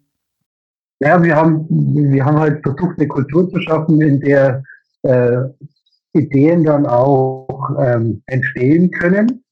[1.01, 4.63] Ja, wir haben, wir haben halt versucht, eine Kultur zu schaffen, in der
[5.03, 5.39] äh,
[6.13, 9.45] Ideen dann auch ähm, entstehen können,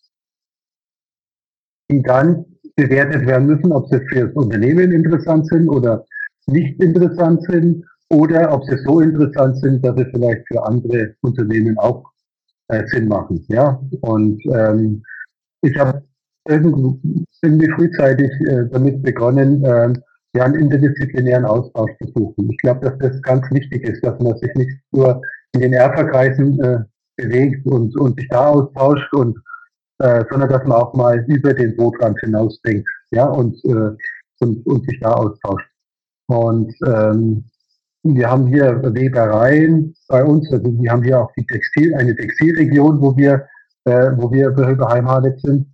[1.90, 2.44] die dann
[2.76, 6.04] bewertet werden müssen, ob sie für das Unternehmen interessant sind oder
[6.46, 11.76] nicht interessant sind oder ob sie so interessant sind, dass sie vielleicht für andere Unternehmen
[11.78, 12.11] auch
[12.72, 13.44] äh, Sinn machen.
[13.48, 13.80] Ja?
[14.00, 15.02] Und ähm,
[15.62, 16.02] ich habe
[16.48, 19.92] irgendwie frühzeitig äh, damit begonnen, äh,
[20.34, 22.50] ja, einen interdisziplinären Austausch zu suchen.
[22.50, 25.20] Ich glaube, dass das ganz wichtig ist, dass man sich nicht nur
[25.52, 26.78] in den Erferkreisen äh,
[27.16, 29.38] bewegt und, und sich da austauscht und
[29.98, 33.94] äh, sondern dass man auch mal über den Bootrand hinausdenkt, ja, und, äh,
[34.40, 35.68] und, und sich da austauscht.
[36.26, 37.44] Und ähm,
[38.02, 43.00] wir haben hier Webereien bei uns, also wir haben hier auch die Textil, eine Textilregion,
[43.00, 43.46] wo wir,
[43.84, 45.66] äh, wo wir beheimatet sind.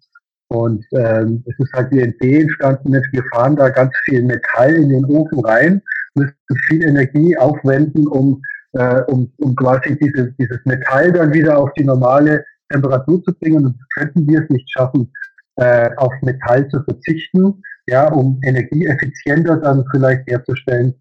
[0.51, 4.75] Und ähm, es ist halt die Idee entstanden, dass wir fahren da ganz viel Metall
[4.75, 5.83] in den Ofen rein,
[6.15, 6.35] müssen
[6.69, 8.41] viel Energie aufwenden, um,
[8.73, 13.67] äh, um, um quasi diese, dieses Metall dann wieder auf die normale Temperatur zu bringen.
[13.67, 15.11] Und könnten wir es nicht schaffen,
[15.57, 20.95] äh, auf Metall zu verzichten, ja, um energieeffizienter dann vielleicht herzustellen,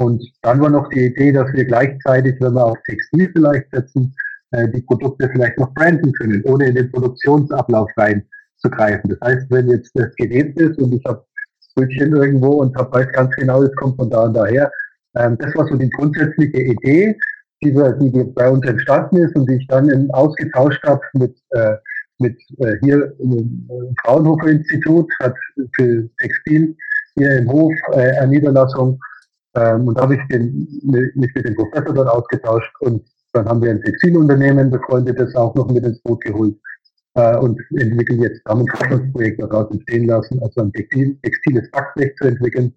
[0.00, 4.14] und dann war noch die Idee, dass wir gleichzeitig, wenn wir auf Textil vielleicht setzen,
[4.52, 9.10] äh, die Produkte vielleicht noch branden können, ohne in den Produktionsablauf reinzugreifen.
[9.10, 11.22] Das heißt, wenn jetzt das gewebt ist und ich habe
[11.74, 14.72] Brötchen irgendwo und hab, weiß ganz genau, es kommt von da und daher,
[15.16, 17.18] ähm, das war so die grundsätzliche Idee,
[17.62, 21.74] die, wir, die bei uns entstanden ist und die ich dann ausgetauscht habe mit, äh,
[22.20, 23.68] mit äh, hier im
[24.02, 25.34] Fraunhofer Institut, hat
[25.76, 26.74] für Textil
[27.16, 28.98] hier im Hof eine Niederlassung
[29.54, 33.62] ähm, und da habe ich den, mich mit dem Professor dort ausgetauscht und dann haben
[33.62, 36.56] wir ein Textilunternehmen befreundetes auch noch mit ins Boot geholt
[37.14, 42.14] äh, und entwickeln jetzt damit ein Forschungsprojekt daraus entstehen lassen, also ein Textil, textiles Backblech
[42.16, 42.74] zu entwickeln,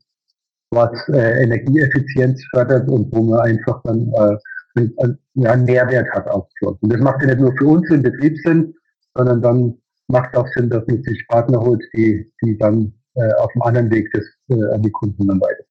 [0.71, 4.37] was äh, Energieeffizienz fördert und wo man einfach dann äh,
[4.75, 8.37] einen, einen Mehrwert hat auch Und das macht ja nicht nur für uns im Betrieb
[8.39, 8.73] Sinn,
[9.15, 13.51] sondern dann macht auch Sinn, dass man sich Partner holt, die, die dann äh, auf
[13.53, 15.62] einem anderen Weg das äh, an die Kunden dann weiter.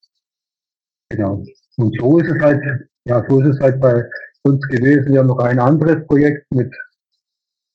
[1.12, 1.44] Genau.
[1.76, 2.62] Und so ist es halt,
[3.04, 4.04] ja, so ist es halt bei
[4.44, 5.12] uns gewesen.
[5.12, 6.72] Wir haben noch ein anderes Projekt mit,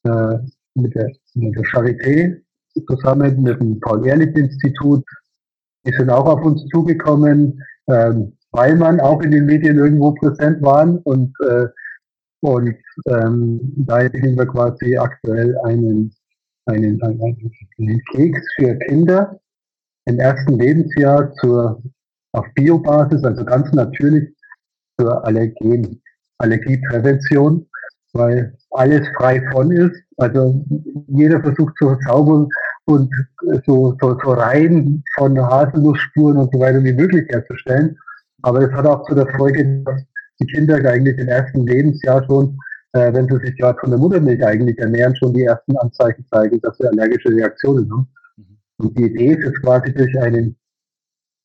[0.04, 0.38] äh,
[0.76, 2.42] mit, der, mit der Charité
[2.88, 5.04] zusammen mit dem Paul-Ehrlich-Institut.
[5.86, 10.62] Die sind auch auf uns zugekommen, ähm, weil man auch in den Medien irgendwo präsent
[10.62, 11.68] waren und, äh,
[12.42, 12.76] und
[13.08, 16.14] ähm, da entwickeln wir quasi aktuell einen,
[16.66, 19.40] einen, einen, einen Keks für Kinder
[20.06, 21.82] im ersten Lebensjahr zur
[22.38, 24.30] auf Biobasis, also ganz natürlich
[25.00, 26.02] für Allergen,
[26.40, 27.68] Allergieprävention,
[28.14, 30.02] weil alles frei von ist.
[30.18, 30.64] Also
[31.08, 32.48] jeder versucht so sauber
[32.86, 33.14] und
[33.66, 37.98] so, so, so rein von Haselnussspuren und so weiter wie möglich herzustellen.
[38.44, 40.02] Aber es hat auch zu der Folge, dass
[40.40, 42.58] die Kinder eigentlich im ersten Lebensjahr schon,
[42.94, 46.62] äh, wenn sie sich gerade von der Muttermilch eigentlich ernähren, schon die ersten Anzeichen zeigen,
[46.62, 48.08] dass sie allergische Reaktionen haben.
[48.38, 48.58] Mhm.
[48.78, 50.56] Und die Idee ist quasi durch einen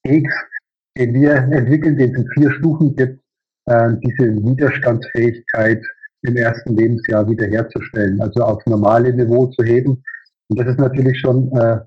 [0.05, 0.35] Keks
[0.95, 3.21] wir entwickeln, den es in vier Stufen gibt,
[3.67, 5.83] äh, diese Widerstandsfähigkeit
[6.23, 10.03] im ersten Lebensjahr wiederherzustellen, also auf normale Niveau zu heben.
[10.49, 11.79] Und das ist natürlich schon äh,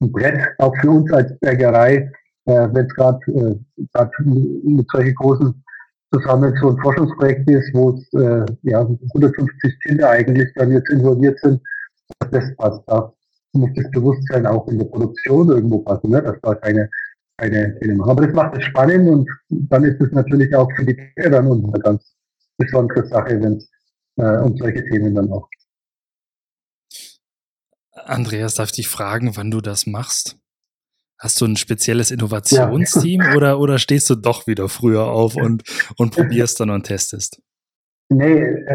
[0.00, 2.10] ein Brett, auch für uns als Bergerei,
[2.46, 3.20] äh, wenn es gerade
[3.94, 5.62] mit solchen großen
[6.12, 11.38] zusammen so ein Forschungsprojekt ist, wo es äh, ja, 150 Kinder eigentlich dann jetzt involviert
[11.40, 11.60] sind,
[12.18, 12.82] dass das passt.
[12.86, 13.12] Da
[13.52, 16.22] muss das Bewusstsein auch in der Produktion irgendwo passen, ne?
[16.22, 16.88] dass da keine,
[17.40, 18.10] keine Fehler machen.
[18.10, 21.46] Aber das macht es spannend und dann ist es natürlich auch für die Kinder dann
[21.46, 22.14] eine ganz
[22.58, 23.70] besondere Sache, wenn es
[24.16, 25.48] äh, um solche Themen dann auch.
[27.92, 30.38] Andreas, darf ich dich fragen, wann du das machst?
[31.18, 33.34] Hast du ein spezielles Innovationsteam ja.
[33.36, 35.62] oder, oder stehst du doch wieder früher auf und,
[35.96, 37.42] und probierst dann und testest?
[38.12, 38.66] Nee,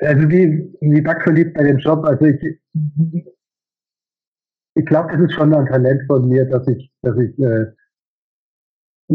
[0.00, 2.58] also wie, wie verliebt bei dem Job, also ich,
[4.74, 7.66] ich glaube, das ist schon ein Talent von mir, dass ich, dass ich äh,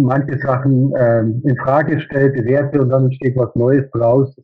[0.03, 4.35] manche Sachen ähm, in Frage stelle, bewerte und dann entsteht was Neues draus.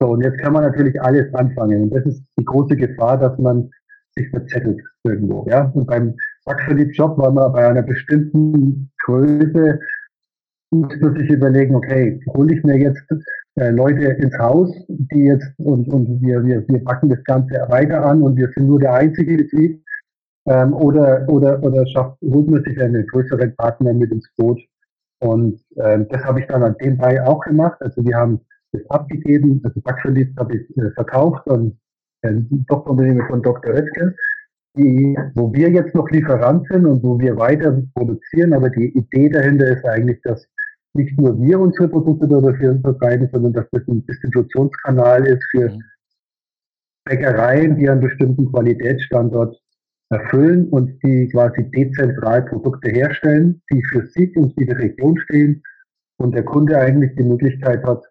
[0.00, 1.84] So, und jetzt kann man natürlich alles anfangen.
[1.84, 3.70] Und das ist die große Gefahr, dass man
[4.14, 5.46] sich verzettelt irgendwo.
[5.48, 5.70] Ja?
[5.74, 9.78] Und beim Backverlieb-Job war man bei einer bestimmten Größe,
[10.70, 13.02] muss man sich überlegen, okay, hole ich mir jetzt
[13.56, 18.04] äh, Leute ins Haus, die jetzt, und, und wir, wir, wir packen das Ganze weiter
[18.04, 19.82] an und wir sind nur der einzige Betrieb,
[20.46, 24.60] ähm, oder, oder, oder schafft, holt man sich einen größeren Partner mit ins Boot.
[25.20, 27.80] Und ähm, das habe ich dann an dem Teil auch gemacht.
[27.80, 28.40] Also wir haben
[28.72, 31.78] das abgegeben, also Backverlieb habe ich äh, verkauft und
[32.22, 32.32] äh,
[32.68, 33.74] Doktorunternehmen von Dr.
[33.74, 34.12] Oetker,
[34.76, 39.30] die, wo wir jetzt noch Lieferant sind und wo wir weiter produzieren, aber die Idee
[39.30, 40.46] dahinter ist eigentlich, dass
[40.92, 45.82] nicht nur wir unsere Produkte dafür vertreiben, sondern dass das ein Distributionskanal ist für mhm.
[47.04, 49.56] Bäckereien, die einen bestimmten Qualitätsstandort
[50.10, 55.62] erfüllen und die quasi dezentral Produkte herstellen, die für sich und die Region stehen
[56.18, 58.04] und der Kunde eigentlich die Möglichkeit hat,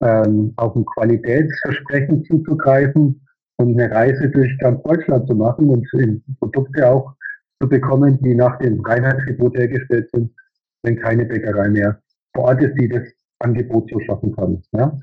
[0.00, 3.20] ähm, auf ein Qualitätsversprechen zuzugreifen
[3.56, 5.86] und eine Reise durch ganz Deutschland zu machen und
[6.40, 7.14] Produkte auch
[7.60, 10.32] zu bekommen, die nach dem Reinheitsgebot hergestellt sind,
[10.82, 12.00] wenn keine Bäckerei mehr
[12.34, 13.02] vor Ort ist, die das
[13.38, 14.62] Angebot so schaffen kann.
[14.72, 14.98] Ja?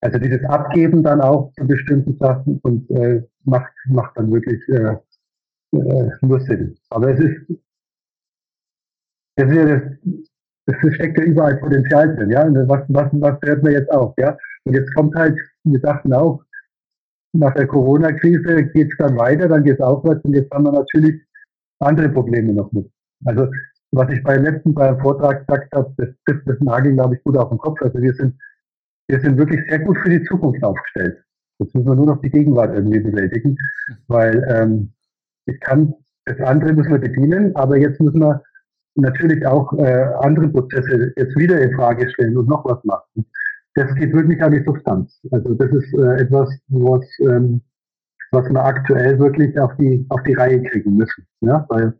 [0.00, 4.96] Also dieses Abgeben dann auch zu bestimmten Sachen und äh, macht, macht dann wirklich äh,
[5.76, 6.76] äh, nur Sinn.
[6.90, 7.60] Aber es ist,
[9.36, 9.82] es ist ja das,
[10.66, 12.46] es steckt ja überall Potenzial drin, ja.
[12.68, 14.36] Was, was, was hört man jetzt auf, ja?
[14.64, 16.42] Und jetzt kommt halt, wir dachten auch,
[17.34, 20.72] nach der Corona-Krise geht es dann weiter, dann geht es aufwärts und jetzt haben wir
[20.72, 21.20] natürlich
[21.80, 22.90] andere Probleme noch mit.
[23.24, 23.48] Also
[23.90, 27.36] was ich beim letzten beim Vortrag gesagt habe, das trifft das Nagel, glaube ich, gut
[27.36, 27.80] auf den Kopf.
[27.82, 28.34] Also wir sind,
[29.08, 31.22] wir sind wirklich sehr gut für die Zukunft aufgestellt.
[31.58, 33.56] Jetzt müssen wir nur noch die Gegenwart irgendwie bewältigen,
[34.08, 34.92] weil ähm,
[35.46, 35.94] ich kann
[36.26, 38.42] das andere müssen wir bedienen, aber jetzt müssen wir
[38.94, 43.26] natürlich auch äh, andere Prozesse jetzt wieder in Frage stellen und noch was machen
[43.74, 45.20] das geht wirklich an die Substanz.
[45.30, 47.60] Also das ist äh, etwas, was, ähm,
[48.30, 51.26] was wir aktuell wirklich auf die, auf die Reihe kriegen müssen.
[51.40, 51.66] Ja?
[51.68, 51.92] Weil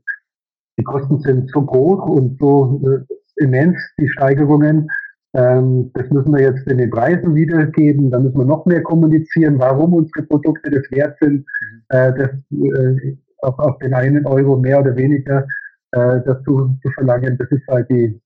[0.79, 4.89] die Kosten sind so hoch und so äh, immens, die Steigerungen.
[5.35, 8.11] Ähm, das müssen wir jetzt in den Preisen wiedergeben.
[8.11, 11.83] Da müssen wir noch mehr kommunizieren, warum unsere Produkte das wert sind, mhm.
[11.89, 15.47] äh, das, äh, auf, auf den einen Euro mehr oder weniger
[15.93, 17.37] äh, dazu zu verlangen.
[17.39, 18.21] Das ist halt die,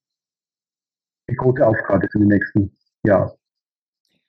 [1.28, 3.36] die große Aufgabe für die nächsten Jahre.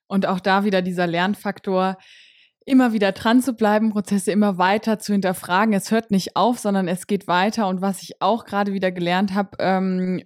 [0.08, 1.98] Und auch da wieder dieser Lernfaktor,
[2.66, 5.74] immer wieder dran zu bleiben, Prozesse immer weiter zu hinterfragen.
[5.74, 7.68] Es hört nicht auf, sondern es geht weiter.
[7.68, 10.24] Und was ich auch gerade wieder gelernt habe, ähm,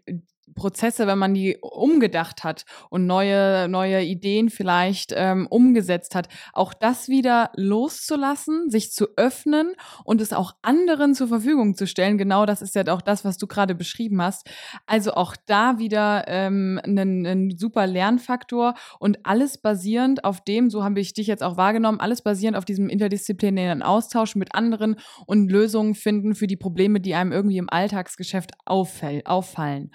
[0.54, 6.74] Prozesse, wenn man die umgedacht hat und neue, neue Ideen vielleicht ähm, umgesetzt hat, auch
[6.74, 9.74] das wieder loszulassen, sich zu öffnen
[10.04, 12.18] und es auch anderen zur Verfügung zu stellen.
[12.18, 14.50] Genau das ist ja auch das, was du gerade beschrieben hast.
[14.86, 20.84] Also auch da wieder ähm, ein, ein super Lernfaktor und alles basierend auf dem, so
[20.84, 25.52] habe ich dich jetzt auch wahrgenommen, alles basierend auf diesem interdisziplinären Austausch mit anderen und
[25.52, 29.92] Lösungen finden für die Probleme, die einem irgendwie im Alltagsgeschäft auffallen.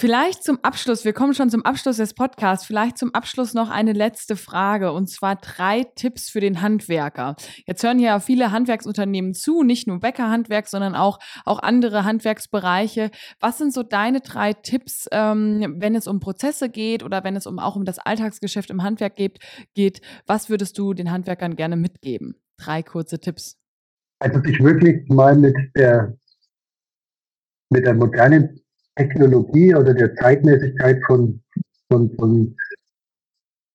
[0.00, 3.92] Vielleicht zum Abschluss, wir kommen schon zum Abschluss des Podcasts, vielleicht zum Abschluss noch eine
[3.92, 7.36] letzte Frage und zwar drei Tipps für den Handwerker.
[7.66, 13.10] Jetzt hören ja viele Handwerksunternehmen zu, nicht nur Bäckerhandwerk, sondern auch, auch andere Handwerksbereiche.
[13.40, 17.46] Was sind so deine drei Tipps, ähm, wenn es um Prozesse geht oder wenn es
[17.46, 19.38] um, auch um das Alltagsgeschäft im Handwerk geht,
[19.74, 20.00] geht?
[20.26, 22.36] Was würdest du den Handwerkern gerne mitgeben?
[22.56, 23.58] Drei kurze Tipps.
[24.18, 26.16] Also sich wirklich mal mit der,
[27.68, 28.62] mit der modernen
[29.00, 31.40] Technologie oder der Zeitmäßigkeit von,
[31.90, 32.56] von, von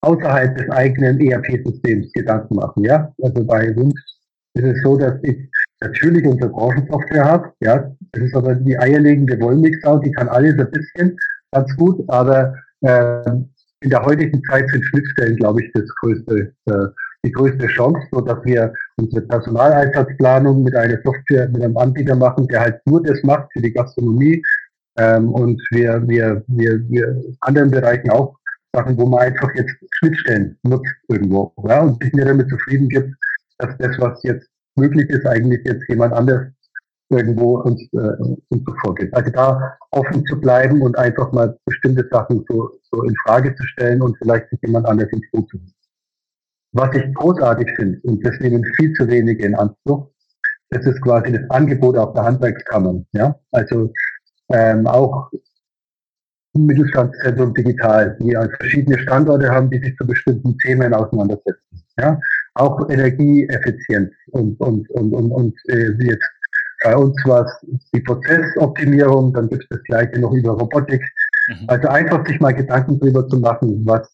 [0.02, 2.84] außerhalb des eigenen ERP-Systems Gedanken machen.
[2.84, 3.94] Ja, also bei uns
[4.54, 5.38] ist es so, dass ich
[5.82, 7.54] natürlich unsere Branchensoftware habe.
[7.60, 11.18] Ja, das ist aber die eierlegende Wollmilchsau, die kann alles ein bisschen
[11.52, 13.32] ganz gut, aber äh,
[13.82, 16.88] in der heutigen Zeit sind Schnittstellen, glaube ich, das größte, äh,
[17.26, 22.48] die größte Chance, so dass wir unsere Personaleinsatzplanung mit einer Software, mit einem Anbieter machen,
[22.48, 24.42] der halt nur das macht für die Gastronomie,
[24.98, 28.38] Ähm, und wir, wir, wir, wir anderen Bereichen auch
[28.74, 31.54] Sachen, wo man einfach jetzt Schnittstellen nutzt irgendwo.
[31.68, 33.14] Ja, und sich mir damit zufrieden gibt,
[33.58, 36.48] dass das, was jetzt möglich ist, eigentlich jetzt jemand anders
[37.10, 38.18] irgendwo uns, äh,
[38.50, 39.14] uns so vorgibt.
[39.14, 43.64] Also da offen zu bleiben und einfach mal bestimmte Sachen so, so in Frage zu
[43.68, 45.72] stellen und vielleicht sich jemand anders hinzuzufügen.
[46.74, 50.10] Was ich großartig finde, und das nehmen viel zu wenige in Anspruch,
[50.70, 53.06] das ist quasi das Angebot auf der Handwerkskammern.
[53.14, 53.40] Ja?
[53.52, 53.94] Also
[54.50, 55.32] ähm, auch
[56.54, 61.84] Mittelstandszentrum digital, die halt verschiedene Standorte haben, die sich zu bestimmten Themen auseinandersetzen.
[61.98, 62.20] Ja?
[62.54, 66.30] Auch Energieeffizienz und, und, und, und, und äh, jetzt
[66.84, 71.02] bei uns war es die Prozessoptimierung, dann gibt es das gleiche noch über Robotik.
[71.48, 71.66] Mhm.
[71.68, 74.08] Also einfach sich mal Gedanken darüber zu machen, was,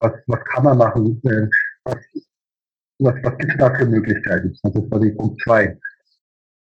[0.00, 1.48] was, was kann man machen, äh,
[1.84, 1.96] was,
[3.00, 4.56] was, was gibt es da für Möglichkeiten.
[4.62, 5.76] Also das war die Punkt zwei.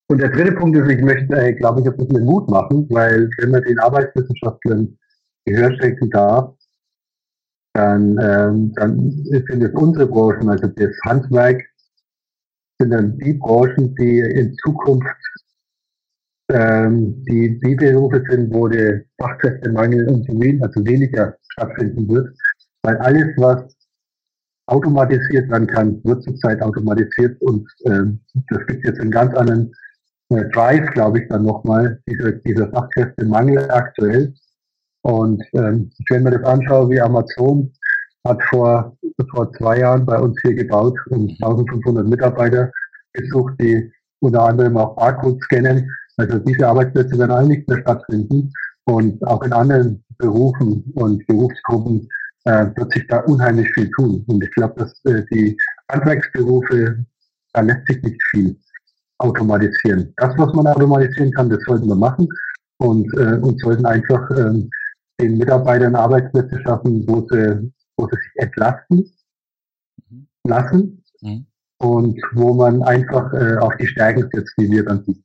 [0.07, 3.29] Und der dritte Punkt ist, ich möchte, äh, glaube ich, ein bisschen Mut machen, weil
[3.39, 4.97] wenn man den Arbeitswissenschaftlern
[5.45, 6.55] Gehör schenken darf,
[7.73, 11.61] dann, ähm, dann sind es unsere Branchen, also das Handwerk,
[12.79, 15.07] sind dann die Branchen, die in Zukunft
[16.51, 20.29] ähm, die, die Berufe sind, wo der Fachkräftemangel und
[20.63, 22.35] also weniger stattfinden wird,
[22.83, 23.75] weil alles, was
[24.67, 29.71] automatisiert werden kann, wird zurzeit automatisiert und ähm, das gibt jetzt einen ganz anderen
[30.30, 34.34] Drive, glaube ich, dann nochmal, dieser, dieser Fachkräftemangel aktuell.
[35.03, 37.71] Und ähm, wenn man das anschaut, wie Amazon
[38.26, 38.97] hat vor,
[39.30, 42.71] vor zwei Jahren bei uns hier gebaut und 1500 Mitarbeiter
[43.13, 45.89] gesucht, die unter anderem auch Barcode scannen.
[46.17, 48.51] Also diese Arbeitsplätze werden alle nicht mehr stattfinden.
[48.86, 52.07] Und auch in anderen Berufen und Berufsgruppen
[52.45, 54.23] äh, wird sich da unheimlich viel tun.
[54.28, 55.55] Und ich glaube, dass äh, die
[55.91, 57.05] Handwerksberufe,
[57.53, 58.55] da lässt sich nicht viel
[59.26, 60.13] automatisieren.
[60.17, 62.28] Das, was man automatisieren kann, das sollten wir machen
[62.78, 64.67] und, äh, und sollten einfach äh,
[65.19, 69.11] den Mitarbeitern Arbeitsplätze schaffen, wo sie, wo sie sich entlasten
[70.09, 70.28] mhm.
[70.43, 71.45] lassen mhm.
[71.80, 75.23] und wo man einfach äh, auf die Stärken setzt, die wir dann bieten.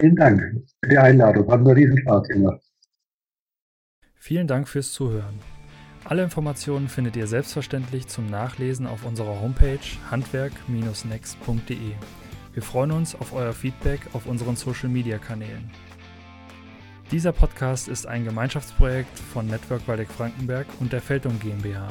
[0.00, 0.40] Vielen Dank
[0.82, 1.46] für die Einladung.
[1.50, 2.62] Hat mir riesen Spaß gemacht.
[4.14, 5.38] Vielen Dank fürs Zuhören.
[6.06, 9.78] Alle Informationen findet ihr selbstverständlich zum Nachlesen auf unserer Homepage
[10.10, 11.92] handwerk-next.de.
[12.54, 15.68] Wir freuen uns auf euer Feedback auf unseren Social-Media-Kanälen.
[17.10, 21.88] Dieser Podcast ist ein Gemeinschaftsprojekt von Network Waldeck Frankenberg und der Feldung GmbH.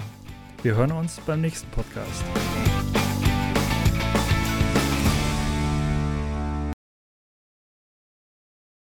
[0.64, 2.24] Wir hören uns beim nächsten Podcast.